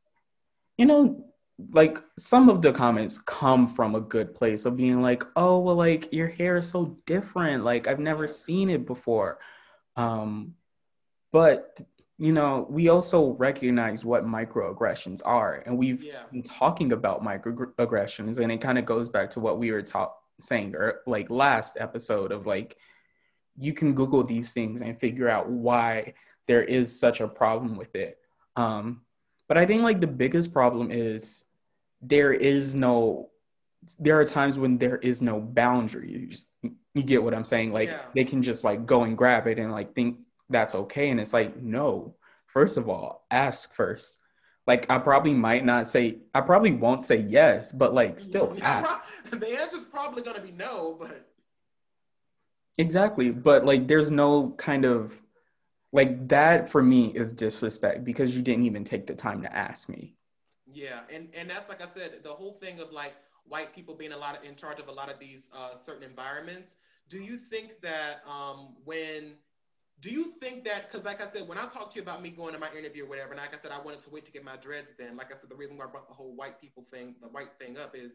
[0.77, 1.23] you know,
[1.71, 5.75] like some of the comments come from a good place of being like, oh well,
[5.75, 7.63] like your hair is so different.
[7.63, 9.39] Like I've never seen it before.
[9.95, 10.53] Um,
[11.31, 11.81] but
[12.19, 16.23] you know, we also recognize what microaggressions are, and we've yeah.
[16.31, 20.15] been talking about microaggressions, and it kind of goes back to what we were taught
[20.39, 22.77] saying or like last episode of like
[23.57, 26.13] you can google these things and figure out why
[26.45, 28.17] there is such a problem with it.
[28.55, 29.01] Um
[29.47, 31.45] but i think like the biggest problem is
[32.01, 33.29] there is no
[33.99, 36.47] there are times when there is no boundaries.
[36.61, 37.73] You, you get what i'm saying?
[37.73, 38.01] Like yeah.
[38.13, 40.19] they can just like go and grab it and like think
[40.49, 41.09] that's okay.
[41.09, 42.15] And it's like no.
[42.45, 44.17] First of all ask first.
[44.65, 49.05] Like I probably might not say I probably won't say yes, but like still ask.
[49.39, 51.27] the answer is probably gonna be no, but
[52.77, 53.31] exactly.
[53.31, 55.19] But like there's no kind of
[55.91, 59.89] like that for me is disrespect because you didn't even take the time to ask
[59.89, 60.15] me.
[60.65, 63.13] Yeah, and and that's like I said, the whole thing of like
[63.47, 66.03] white people being a lot of in charge of a lot of these uh, certain
[66.03, 66.69] environments.
[67.09, 69.33] Do you think that um, when
[69.99, 72.29] do you think that because like i said when i talked to you about me
[72.29, 74.31] going to my interview or whatever and like i said i wanted to wait to
[74.31, 76.59] get my dreads then like i said the reason why i brought the whole white
[76.61, 78.11] people thing the white thing up is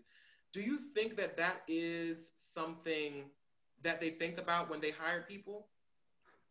[0.52, 3.24] do you think that that is something
[3.82, 5.66] that they think about when they hire people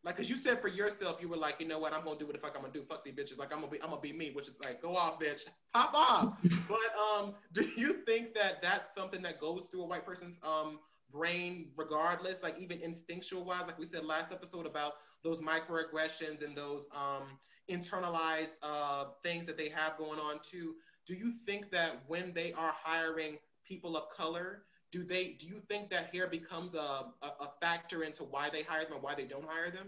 [0.03, 2.25] like, cause you said for yourself, you were like, you know what, I'm gonna do
[2.25, 2.83] what the fuck I'm gonna do.
[2.83, 3.37] Fuck these bitches.
[3.37, 5.93] Like, I'm gonna be, I'm gonna be me, which is like, go off, bitch, pop
[5.93, 6.37] off.
[6.67, 10.79] but um, do you think that that's something that goes through a white person's um
[11.11, 16.57] brain, regardless, like even instinctual wise, like we said last episode about those microaggressions and
[16.57, 17.37] those um
[17.69, 20.73] internalized uh things that they have going on too.
[21.05, 23.37] Do you think that when they are hiring
[23.71, 28.03] people of color, do they do you think that hair becomes a, a, a factor
[28.03, 29.87] into why they hire them and why they don't hire them?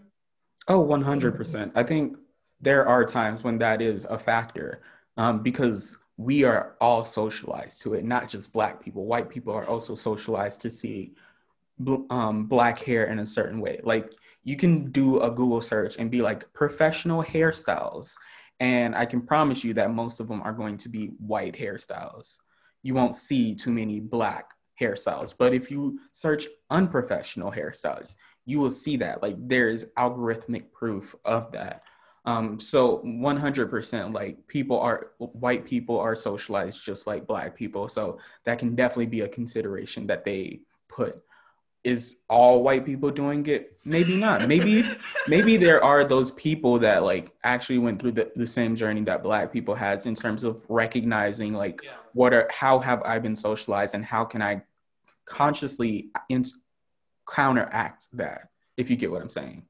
[0.69, 2.17] Oh 100% i think
[2.62, 4.82] there are times when that is a factor
[5.17, 9.06] um, because we are all socialized to it not just black people.
[9.06, 11.13] White people are also socialized to see
[12.10, 13.82] um, black hair in a certain way.
[13.84, 14.13] Like
[14.46, 18.13] you can do a google search and be like professional hairstyles
[18.60, 22.38] and i can promise you that most of them are going to be white hairstyles
[22.84, 25.34] you won't see too many black hairstyles.
[25.38, 28.15] But if you search unprofessional hairstyles,
[28.46, 29.24] you will see that.
[29.24, 31.84] Like there is algorithmic proof of that.
[32.26, 37.89] Um, so 100% like people are white people are socialized just like black people.
[37.89, 41.22] So that can definitely be a consideration that they put.
[41.84, 43.78] Is all white people doing it?
[43.84, 44.48] Maybe not.
[44.48, 44.86] Maybe
[45.28, 49.22] maybe there are those people that like actually went through the, the same journey that
[49.22, 51.98] black people has in terms of recognizing like yeah.
[52.13, 54.63] What are how have I been socialized and how can I
[55.26, 56.45] consciously in,
[57.28, 59.63] counteract that if you get what i'm saying?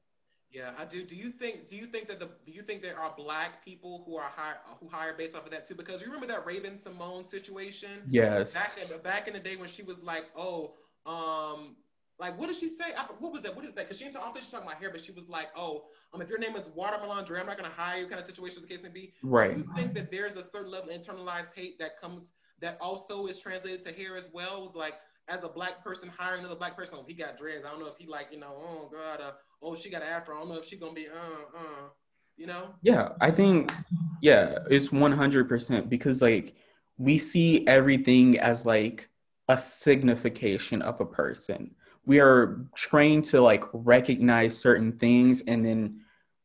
[0.50, 1.04] Yeah i do.
[1.04, 4.04] Do you think do you think that the do you think there are black people
[4.06, 5.74] who are hire who hire based off of that too?
[5.74, 8.02] Because you remember that Raven-Symoné situation?
[8.08, 8.54] Yes.
[8.54, 10.74] Back in, back in the day when she was like oh
[11.06, 11.76] um
[12.20, 12.94] like what did she say?
[12.96, 13.56] I, what was that?
[13.56, 13.86] What is that?
[13.86, 16.28] Because she didn't talk, she's talking about hair but she was like oh um if
[16.28, 18.82] your name is Watermelondrea, i'm not going to hire you kind of situation the case
[18.82, 22.00] may be right do you think that there's a certain level of internalized hate that
[22.00, 24.94] comes that also is translated to hair as well it was like
[25.28, 27.64] as a black person hiring another black person, oh, he got dreads.
[27.64, 30.08] I don't know if he like, you know, oh god, uh, oh she got an
[30.08, 30.36] afro.
[30.36, 31.88] I don't know if she gonna be, uh, uh,
[32.36, 32.74] you know.
[32.82, 33.72] Yeah, I think,
[34.20, 36.54] yeah, it's one hundred percent because like
[36.98, 39.08] we see everything as like
[39.48, 41.74] a signification of a person.
[42.06, 46.00] We are trained to like recognize certain things and then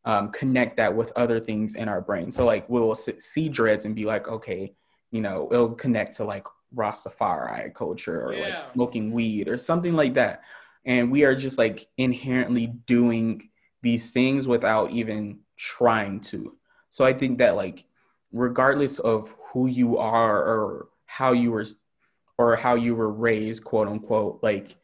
[0.10, 2.32] um, connect that with other things in our brain.
[2.32, 4.74] So like we'll see dreads and be like, okay,
[5.12, 8.44] you know, it'll connect to like Rastafari culture or yeah.
[8.46, 10.42] like smoking weed or something like that.
[10.84, 13.52] And we are just like inherently doing
[13.84, 16.58] these things without even trying to.
[16.90, 17.86] So I think that like
[18.32, 21.66] regardless of who you are or how you were
[22.40, 24.76] or how you were raised, quote unquote, like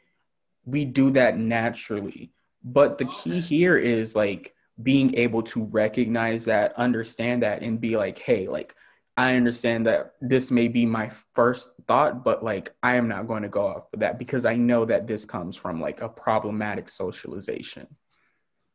[0.66, 2.32] we do that naturally.
[2.64, 7.98] But the key here is like being able to recognize that, understand that, and be
[7.98, 8.76] like, hey, like
[9.18, 13.44] I understand that this may be my first thought, but like I am not going
[13.44, 16.90] to go off of that because I know that this comes from like a problematic
[16.90, 17.88] socialization.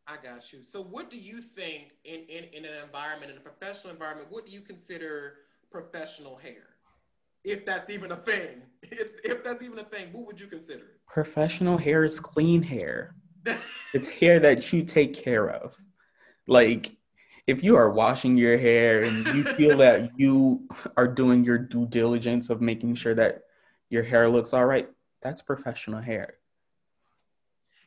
[0.07, 0.61] I got you.
[0.73, 4.47] So what do you think in, in, in an environment, in a professional environment, what
[4.47, 5.35] do you consider
[5.71, 6.71] professional hair?
[7.45, 8.63] If that's even a thing.
[8.83, 10.99] If, if that's even a thing, what would you consider?
[11.07, 13.15] Professional hair is clean hair.
[13.95, 15.77] it's hair that you take care of.
[16.51, 16.97] Like
[17.47, 21.87] if you are washing your hair and you feel that you are doing your due
[21.87, 23.45] diligence of making sure that
[23.89, 24.89] your hair looks all right,
[25.23, 26.35] that's professional hair.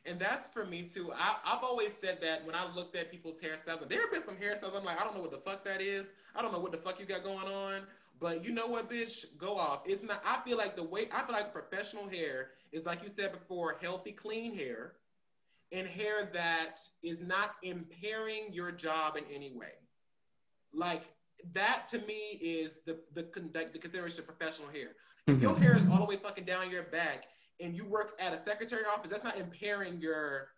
[0.06, 1.12] And that's for me too.
[1.12, 4.24] I, have always said that when I looked at people's hairstyles, and there have been
[4.24, 6.06] some hairstyles, I'm like, I don't know what the fuck that is.
[6.34, 7.82] I don't know what the fuck you got going on.
[8.20, 9.26] But you know what, bitch?
[9.38, 9.82] Go off.
[9.86, 13.10] It's not, I feel like the way, I feel like professional hair is like you
[13.10, 14.92] said before, healthy, clean hair
[15.74, 19.72] and hair that is not impairing your job in any way.
[20.72, 21.02] Like
[21.52, 23.26] that to me is the the,
[23.72, 24.92] the consideration of professional hair.
[25.26, 27.24] If your hair is all the way fucking down your back
[27.60, 30.48] and you work at a secretary office, that's not impairing your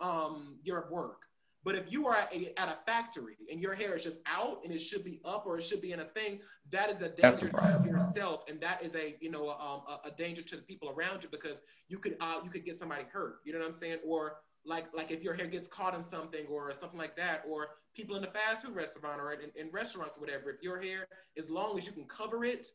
[0.00, 1.20] um your work.
[1.64, 4.60] But if you are at a, at a factory and your hair is just out
[4.64, 7.08] and it should be up or it should be in a thing, that is a
[7.08, 10.56] danger a to yourself, and that is a you know um, a, a, danger to
[10.56, 11.56] the people around you because
[11.88, 13.36] you could uh, you could get somebody hurt.
[13.44, 13.98] You know what I'm saying?
[14.06, 14.36] Or
[14.66, 18.16] like like if your hair gets caught in something or something like that, or people
[18.16, 21.06] in the fast food restaurant or in, in restaurants or whatever, if your hair,
[21.36, 22.68] as long as you can cover it,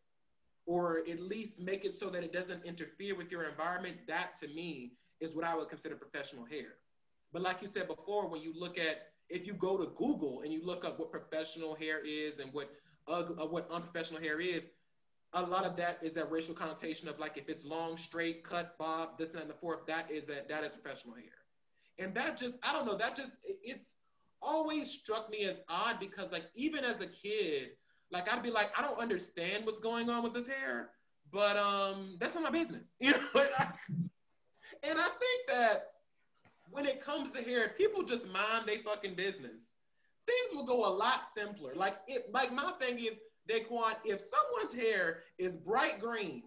[0.65, 4.47] or at least make it so that it doesn't interfere with your environment, that to
[4.49, 6.75] me is what I would consider professional hair.
[7.33, 10.51] But like you said before, when you look at if you go to Google and
[10.51, 12.71] you look up what professional hair is and what
[13.07, 14.61] uh, what unprofessional hair is,
[15.33, 18.77] a lot of that is that racial connotation of like if it's long, straight, cut,
[18.77, 21.38] bob, this and, the fourth, that is that that is professional hair
[21.99, 23.85] and that just I don't know that just it's
[24.41, 27.71] always struck me as odd because like even as a kid,
[28.11, 30.91] like I'd be like, I don't understand what's going on with this hair,
[31.31, 33.17] but um, that's not my business, you know.
[33.35, 35.91] and I think that
[36.71, 39.57] when it comes to hair, people just mind their fucking business.
[40.25, 41.73] Things will go a lot simpler.
[41.75, 43.19] Like it, like my thing is,
[43.49, 46.43] Daquon, if someone's hair is bright green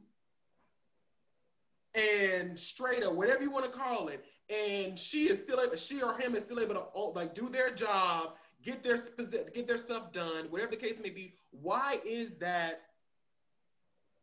[1.95, 6.03] and straight up, whatever you want to call it, and she is still able, she
[6.03, 8.35] or him is still able to oh, like do their job,
[8.65, 8.99] get their
[9.55, 11.35] get their stuff done, whatever the case may be.
[11.51, 12.83] Why is that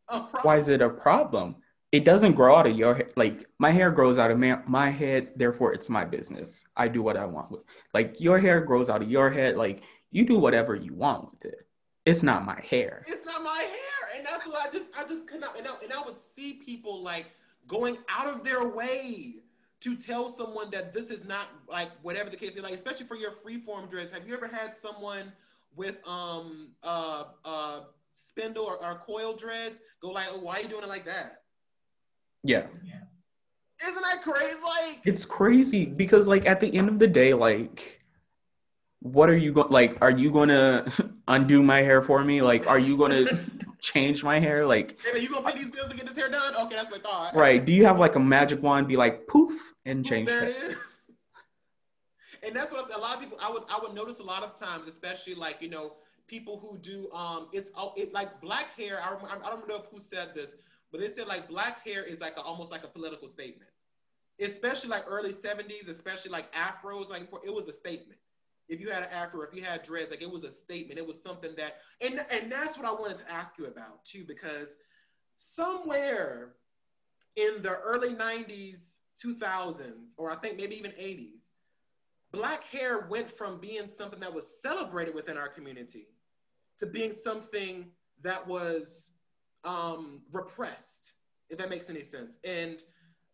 [0.08, 0.42] a problem?
[0.42, 1.56] Why is it a problem?
[1.92, 3.12] It doesn't grow out of your head.
[3.16, 6.64] Like my hair grows out of my, my head, therefore it's my business.
[6.76, 7.62] I do what I want with.
[7.92, 9.56] Like your hair grows out of your head.
[9.56, 11.66] Like you do whatever you want with it.
[12.06, 13.04] It's not my hair.
[13.06, 15.58] It's not my hair, and that's what I just I just could not.
[15.58, 17.26] And I, and I would see people like
[17.66, 19.34] going out of their way
[19.80, 23.16] to tell someone that this is not like whatever the case is like especially for
[23.16, 24.12] your freeform dreads.
[24.12, 25.32] Have you ever had someone
[25.74, 27.80] with um uh uh
[28.14, 31.42] spindle or, or coil dreads go like oh why are you doing it like that?
[32.42, 32.66] Yeah.
[33.82, 34.56] Isn't that crazy?
[34.62, 38.02] Like it's crazy because like at the end of the day like
[39.00, 42.42] what are you going like are you going to undo my hair for me?
[42.42, 43.40] Like are you going to
[43.80, 44.66] change my hair?
[44.66, 46.54] Like, hey, you gonna pay these bills to get this hair done?
[46.54, 47.34] Okay, that's what I thought.
[47.34, 47.64] Right.
[47.64, 48.88] Do you have like a magic wand?
[48.88, 49.52] Be like poof
[49.84, 50.28] and change.
[50.28, 50.76] There it is.
[52.42, 52.98] and that's what I'm saying.
[52.98, 55.60] A lot of people, I would, I would notice a lot of times, especially like
[55.60, 55.94] you know
[56.26, 59.00] people who do, um, it's oh, it like black hair.
[59.02, 59.14] I,
[59.44, 60.50] I don't know who said this,
[60.92, 63.70] but they said like black hair is like a, almost like a political statement,
[64.40, 67.08] especially like early '70s, especially like afros.
[67.08, 68.18] Like it was a statement
[68.70, 70.98] if you had an afro, if you had dreads, like it was a statement.
[70.98, 74.24] It was something that, and and that's what I wanted to ask you about too,
[74.26, 74.68] because
[75.36, 76.54] somewhere
[77.36, 78.78] in the early '90s,
[79.22, 81.42] 2000s, or I think maybe even '80s,
[82.32, 86.06] black hair went from being something that was celebrated within our community
[86.78, 87.90] to being something
[88.22, 89.10] that was
[89.64, 91.14] um, repressed,
[91.50, 92.38] if that makes any sense.
[92.44, 92.82] And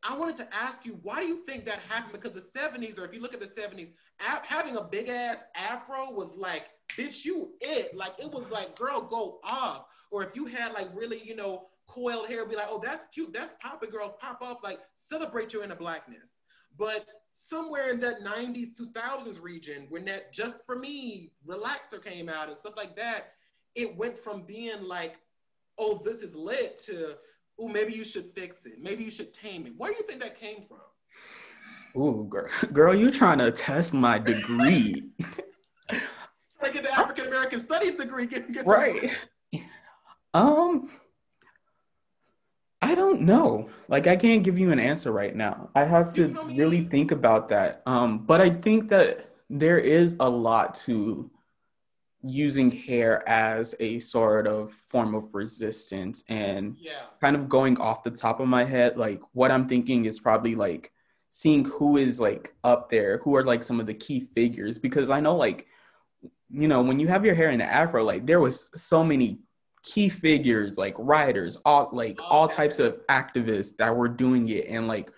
[0.03, 2.13] I wanted to ask you, why do you think that happened?
[2.13, 6.13] Because the 70s, or if you look at the 70s, having a big ass afro
[6.13, 6.65] was like,
[6.97, 7.97] bitch, you it.
[7.97, 9.87] Like it was like, girl, go off.
[10.11, 13.33] Or if you had like really, you know, coiled hair, be like, oh, that's cute,
[13.33, 14.59] that's popping, girl, pop off.
[14.63, 16.41] Like celebrate your inner blackness.
[16.79, 22.49] But somewhere in that 90s, 2000s region, when that just for me relaxer came out
[22.49, 23.33] and stuff like that,
[23.75, 25.17] it went from being like,
[25.79, 27.15] oh, this is lit to,
[27.59, 28.81] oh, maybe you should fix it.
[28.81, 29.75] Maybe you should tame it.
[29.77, 30.79] Where do you think that came from?
[31.97, 35.11] Ooh, girl, girl, you trying to test my degree?
[35.89, 36.01] trying
[36.63, 39.11] to get the African American Studies degree, get, get right?
[40.35, 40.91] Um,
[42.83, 43.71] I don't know.
[43.89, 45.71] Like, I can't give you an answer right now.
[45.75, 47.83] I have to really think about that.
[47.87, 51.31] Um, but I think that there is a lot to
[52.23, 57.05] using hair as a sort of form of resistance and yeah.
[57.21, 60.55] kind of going off the top of my head like what i'm thinking is probably
[60.55, 60.91] like
[61.37, 64.79] seeing who is like up there, who are like some of the key figures.
[64.79, 65.67] Because I know like,
[66.49, 69.41] you know, when you have your hair in the afro, like there was so many
[69.83, 74.65] key figures, like writers, all like all oh, types of activists that were doing it
[74.71, 75.13] and like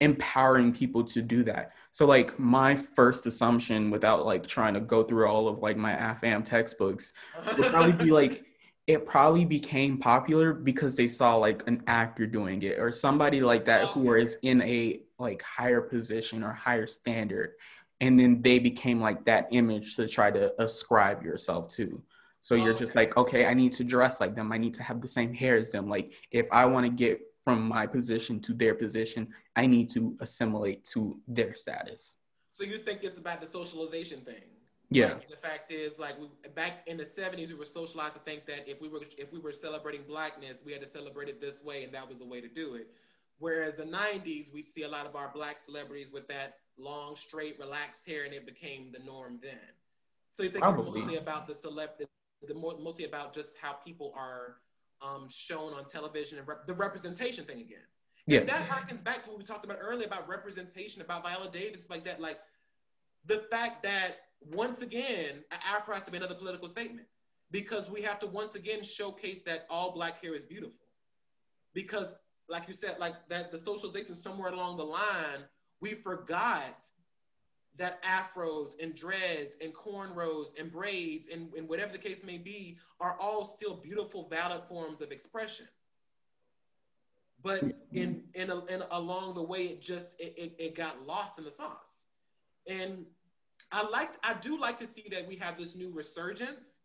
[0.00, 1.72] empowering people to do that.
[1.90, 5.94] So like my first assumption without like trying to go through all of like my
[5.94, 7.12] AFAM textbooks
[7.58, 8.44] would probably be like
[8.86, 13.64] it probably became popular because they saw like an actor doing it or somebody like
[13.66, 14.14] that who oh.
[14.14, 17.52] is in a like higher position or higher standard.
[18.00, 22.02] And then they became like that image to try to ascribe yourself to.
[22.40, 24.50] So you're just like okay i need to dress like them.
[24.50, 25.88] I need to have the same hair as them.
[25.88, 29.26] Like if i want to get from my position to their position
[29.56, 32.16] i need to assimilate to their status.
[32.54, 34.42] So you think it's about the socialization thing
[34.94, 35.14] yeah.
[35.14, 38.46] Like, the fact is, like we, back in the '70s, we were socialized to think
[38.46, 41.62] that if we were if we were celebrating blackness, we had to celebrate it this
[41.62, 42.88] way, and that was the way to do it.
[43.38, 47.58] Whereas the '90s, we see a lot of our black celebrities with that long, straight,
[47.58, 49.58] relaxed hair, and it became the norm then.
[50.30, 51.00] So you think Probably.
[51.00, 52.06] it's mostly about the celebrity,
[52.46, 54.56] the more, mostly about just how people are
[55.02, 57.84] um, shown on television and rep- the representation thing again.
[58.26, 58.40] Yeah.
[58.40, 61.82] And that harkens back to what we talked about earlier about representation, about Viola Davis,
[61.90, 62.38] like that, like
[63.26, 64.18] the fact that
[64.50, 67.06] once again, Afro has to be another political statement
[67.50, 70.74] because we have to once again showcase that all black hair is beautiful.
[71.74, 72.14] Because,
[72.48, 75.44] like you said, like that the socialization somewhere along the line,
[75.80, 76.82] we forgot
[77.78, 82.78] that afros and dreads and cornrows and braids and, and whatever the case may be
[83.00, 85.66] are all still beautiful, valid forms of expression.
[87.42, 87.96] But mm-hmm.
[87.96, 91.44] in in, a, in along the way, it just it, it, it got lost in
[91.44, 92.06] the sauce.
[92.66, 93.06] And
[93.72, 96.78] I like I do like to see that we have this new resurgence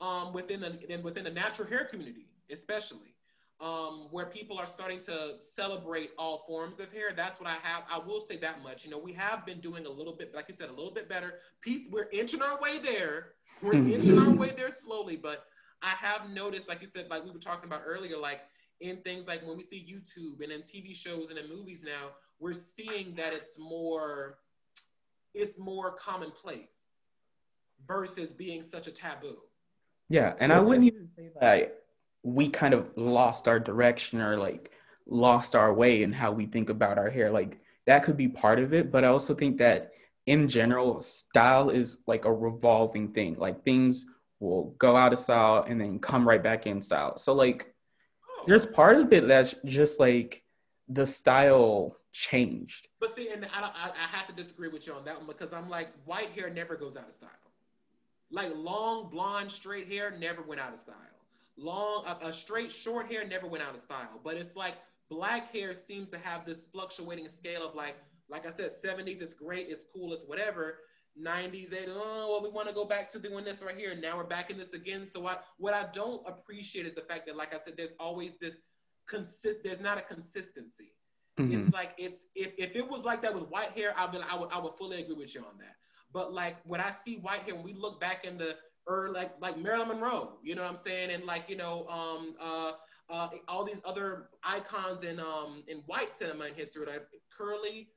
[0.00, 3.14] um, within the within the natural hair community, especially
[3.60, 7.12] um, where people are starting to celebrate all forms of hair.
[7.16, 7.82] That's what I have.
[7.90, 8.84] I will say that much.
[8.84, 11.08] You know, we have been doing a little bit, like you said, a little bit
[11.08, 11.34] better.
[11.60, 11.86] Peace.
[11.90, 13.32] We're inching our way there.
[13.60, 15.46] We're inching our way there slowly, but
[15.82, 18.40] I have noticed, like you said, like we were talking about earlier, like
[18.80, 22.10] in things like when we see YouTube and in TV shows and in movies now,
[22.38, 24.38] we're seeing that it's more,
[25.38, 26.68] it's more commonplace
[27.86, 29.36] versus being such a taboo.
[30.08, 31.82] Yeah, and I wouldn't even say that
[32.22, 34.72] we kind of lost our direction or like
[35.06, 37.30] lost our way in how we think about our hair.
[37.30, 39.92] Like that could be part of it, but I also think that
[40.26, 43.36] in general, style is like a revolving thing.
[43.38, 44.04] Like things
[44.40, 47.16] will go out of style and then come right back in style.
[47.16, 47.72] So like
[48.24, 48.44] oh.
[48.46, 50.42] there's part of it that's just like
[50.88, 52.88] the style changed.
[53.00, 55.52] But see, and I, I, I have to disagree with you on that one because
[55.52, 57.30] I'm like, white hair never goes out of style.
[58.30, 60.96] Like long blonde straight hair never went out of style
[61.58, 64.20] long, a, a straight short hair never went out of style.
[64.24, 64.74] But it's like
[65.10, 67.96] black hair seems to have this fluctuating scale of like,
[68.28, 70.78] like I said, 70s, it's great, it's cool, it's whatever.
[71.20, 73.90] 90s, they oh well, we want to go back to doing this right here.
[73.90, 75.06] and Now we're back in this again.
[75.12, 78.32] So I, what I don't appreciate is the fact that, like I said, there's always
[78.40, 78.54] this
[79.08, 79.64] consist.
[79.64, 80.92] There's not a consistency.
[81.38, 81.52] Mm-hmm.
[81.52, 84.36] It's like it's if, if it was like that with white hair, I would I
[84.36, 85.76] would I would fully agree with you on that.
[86.12, 89.32] But like when I see white hair, when we look back in the or like
[89.40, 92.72] like Marilyn Monroe, you know what I'm saying, and like you know um, uh,
[93.10, 97.88] uh, all these other icons in um, in white cinema in history, like curly,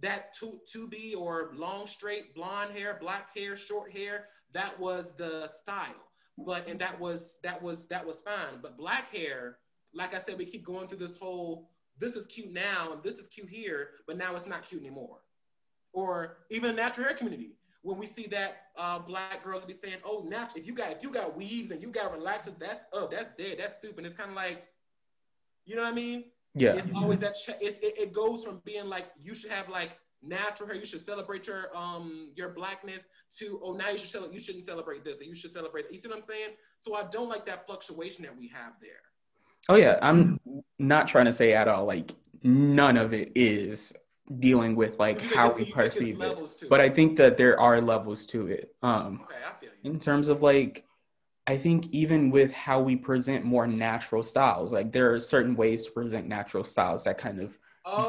[0.00, 5.14] that to two B or long straight blonde hair, black hair, short hair, that was
[5.16, 6.08] the style.
[6.38, 8.60] But and that was that was that was fine.
[8.62, 9.58] But black hair,
[9.92, 11.70] like I said, we keep going through this whole
[12.00, 15.18] this is cute now and this is cute here, but now it's not cute anymore.
[15.92, 19.98] Or even the natural hair community when we see that uh, black girls be saying,
[20.04, 20.60] "Oh, natural.
[20.60, 23.56] If you got if you got weaves and you got relaxers, that's oh, that's dead.
[23.58, 24.64] That's stupid." It's kind of like,
[25.64, 26.24] you know what I mean?
[26.54, 26.74] Yeah.
[26.74, 27.34] It's always that.
[27.34, 29.92] Ch- it, it goes from being like you should have like
[30.22, 33.02] natural hair, you should celebrate your um your blackness,
[33.38, 35.82] to oh now you should cel- you shouldn't celebrate this, or you should celebrate.
[35.84, 35.92] That.
[35.92, 36.50] You see what I'm saying?
[36.80, 39.02] So I don't like that fluctuation that we have there.
[39.68, 40.40] Oh yeah, I'm
[40.78, 43.92] not trying to say at all like none of it is
[44.38, 46.38] dealing with like how we perceive it.
[46.68, 48.74] But I think that there are levels to it.
[48.82, 49.90] Um, okay, I feel you.
[49.90, 50.84] In terms of like,
[51.46, 55.86] I think even with how we present more natural styles, like there are certain ways
[55.86, 57.58] to present natural styles that kind of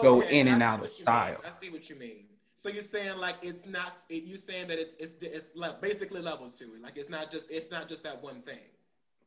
[0.02, 1.38] go in and out of style.
[1.44, 2.26] I see what you mean.
[2.62, 3.94] So you're saying like it's not.
[4.10, 6.82] You're saying that it's it's it's basically levels to it.
[6.82, 8.60] Like it's not just it's not just that one thing.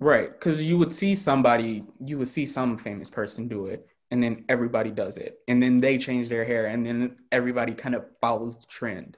[0.03, 4.23] Right, because you would see somebody, you would see some famous person do it, and
[4.23, 8.05] then everybody does it and then they change their hair and then everybody kind of
[8.21, 9.17] follows the trend.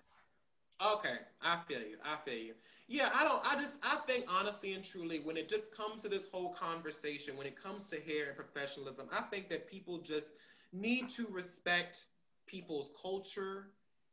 [0.81, 2.55] Okay i feel you i feel you.
[2.87, 6.09] Yeah i don't i just i think honestly and truly when it just comes to
[6.09, 10.29] this whole conversation when it comes to hair and professionalism i think that people just
[10.73, 12.05] need to respect
[12.47, 13.71] people's culture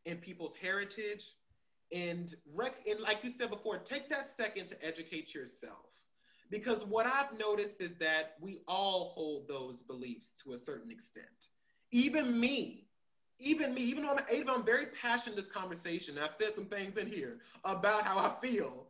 [0.07, 1.35] and people's heritage
[1.91, 5.90] and rec- and like you said before take that second to educate yourself
[6.51, 11.47] because what I've noticed is that we all hold those beliefs to a certain extent.
[11.91, 12.85] Even me,
[13.39, 16.65] even me, even though I'm, even though I'm very passionate this conversation, I've said some
[16.65, 18.87] things in here about how I feel,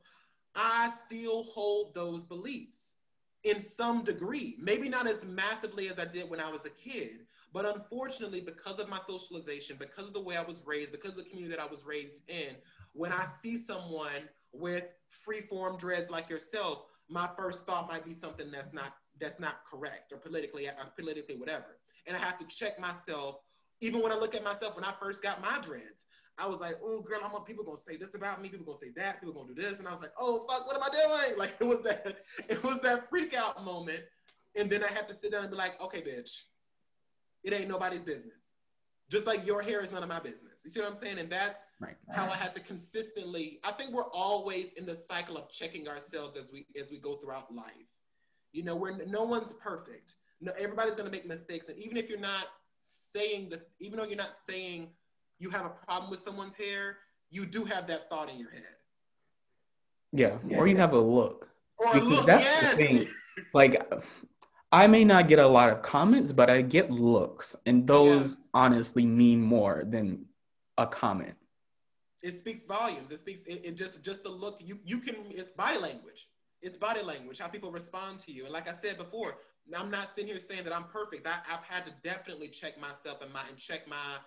[0.55, 2.79] I still hold those beliefs
[3.43, 4.57] in some degree.
[4.59, 8.79] Maybe not as massively as I did when I was a kid, but unfortunately, because
[8.79, 11.63] of my socialization, because of the way I was raised, because of the community that
[11.63, 12.55] I was raised in,
[12.93, 18.49] when I see someone with free-form dreads like yourself, my first thought might be something
[18.51, 21.77] that's not that's not correct or politically or politically whatever.
[22.07, 23.35] And I have to check myself.
[23.81, 26.05] Even when I look at myself when I first got my dreads,
[26.37, 28.91] I was like, oh girl, I'm people gonna say this about me, people gonna say
[28.95, 29.79] that, people gonna do this.
[29.79, 31.37] And I was like, oh fuck, what am I doing?
[31.37, 34.01] Like it was that it was that freak out moment.
[34.55, 36.31] And then I have to sit down and be like, okay, bitch,
[37.43, 38.50] it ain't nobody's business.
[39.11, 40.61] Just like your hair is none of my business.
[40.63, 41.19] You see what I'm saying?
[41.19, 41.95] And that's right.
[42.11, 43.59] how I had to consistently.
[43.63, 47.17] I think we're always in the cycle of checking ourselves as we as we go
[47.17, 47.73] throughout life.
[48.53, 50.13] You know, we're no one's perfect.
[50.39, 52.45] No, everybody's going to make mistakes, and even if you're not
[52.79, 54.87] saying that, even though you're not saying
[55.39, 56.97] you have a problem with someone's hair,
[57.29, 58.63] you do have that thought in your head.
[60.13, 60.57] Yeah, yeah.
[60.57, 61.49] or you have a look.
[61.77, 62.71] Or because look, that's yes.
[62.71, 63.07] the thing.
[63.53, 63.91] Like
[64.71, 68.43] I may not get a lot of comments, but I get looks, and those yeah.
[68.53, 70.25] honestly mean more than
[70.77, 71.35] a comment.
[72.21, 73.11] It speaks volumes.
[73.11, 73.45] It speaks.
[73.47, 74.59] It, it, just just the look.
[74.59, 75.15] You you can.
[75.29, 76.29] It's body language.
[76.61, 77.39] It's body language.
[77.39, 78.45] How people respond to you.
[78.45, 79.37] And like I said before,
[79.75, 81.27] I'm not sitting here saying that I'm perfect.
[81.27, 84.17] I, have had to definitely check myself and my and check my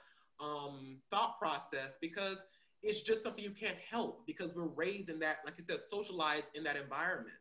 [0.41, 2.39] um, thought process because
[2.83, 6.47] it's just something you can't help because we're raised in that, like I said, socialized
[6.55, 7.37] in that environment.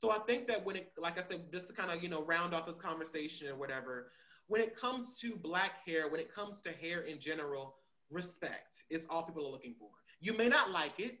[0.00, 2.22] So I think that when it, like I said, just to kind of, you know,
[2.24, 4.12] round off this conversation or whatever,
[4.46, 7.76] when it comes to black hair, when it comes to hair in general,
[8.10, 9.90] respect is all people are looking for.
[10.20, 11.18] You may not like it.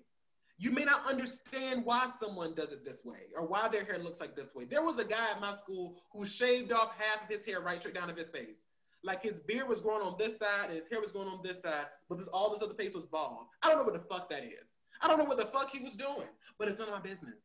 [0.56, 4.18] You may not understand why someone does it this way or why their hair looks
[4.18, 4.64] like this way.
[4.64, 7.80] There was a guy at my school who shaved off half of his hair right
[7.80, 8.64] straight down to his face.
[9.02, 11.62] Like his beard was growing on this side and his hair was going on this
[11.62, 13.46] side, but this all this other face was bald.
[13.62, 14.78] I don't know what the fuck that is.
[15.02, 16.28] I don't know what the fuck he was doing,
[16.58, 17.40] but it's none of my business.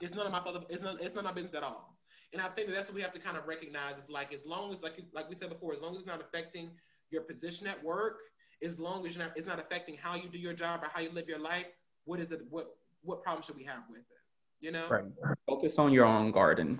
[0.00, 0.60] It's none of my father.
[0.68, 0.98] It's none.
[1.00, 1.96] It's none of my business at all.
[2.32, 3.98] And I think that that's what we have to kind of recognize.
[3.98, 6.20] Is like as long as like like we said before, as long as it's not
[6.20, 6.70] affecting
[7.10, 8.18] your position at work,
[8.62, 11.10] as long as not, it's not affecting how you do your job or how you
[11.10, 11.66] live your life,
[12.04, 12.42] what is it?
[12.50, 14.06] What what problem should we have with it?
[14.60, 15.04] You know, right.
[15.46, 16.78] Focus on your own garden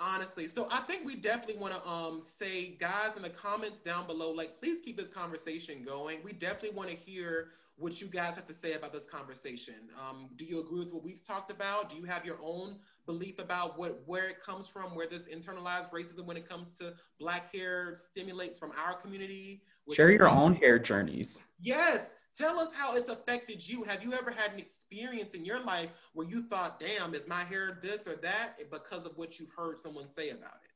[0.00, 4.06] honestly so i think we definitely want to um say guys in the comments down
[4.06, 7.48] below like please keep this conversation going we definitely want to hear
[7.78, 11.02] what you guys have to say about this conversation um, do you agree with what
[11.02, 12.76] we've talked about do you have your own
[13.06, 16.92] belief about what where it comes from where this internalized racism when it comes to
[17.18, 19.62] black hair stimulates from our community
[19.92, 23.82] share your own hair journeys yes Tell us how it's affected you.
[23.82, 27.42] Have you ever had an experience in your life where you thought, damn, is my
[27.42, 30.70] hair this or that because of what you've heard someone say about it?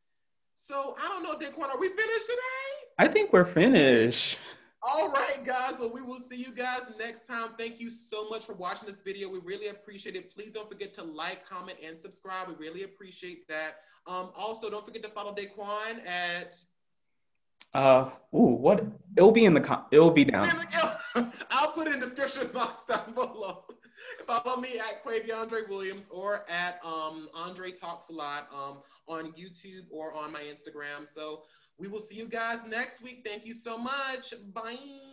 [0.65, 2.89] So I don't know, Daquon, are we finished today?
[2.99, 4.39] I think we're finished.
[4.85, 5.75] All right, guys.
[5.79, 7.51] Well, we will see you guys next time.
[7.57, 9.29] Thank you so much for watching this video.
[9.29, 10.35] We really appreciate it.
[10.35, 12.49] Please don't forget to like, comment, and subscribe.
[12.49, 13.77] We really appreciate that.
[14.09, 16.57] Um, also, don't forget to follow Daquon at
[17.75, 18.85] uh, ooh, what?
[19.17, 20.51] It'll be in the com- it'll be down.
[21.51, 23.65] I'll put it in the description box down below.
[24.27, 28.79] Follow me at Quaviondre Williams or at um, Andre Talks a Lot um,
[29.09, 31.07] on YouTube or on my Instagram.
[31.15, 31.43] So
[31.83, 33.23] we will see you guys next week.
[33.27, 34.33] Thank you so much.
[34.55, 35.12] Bye.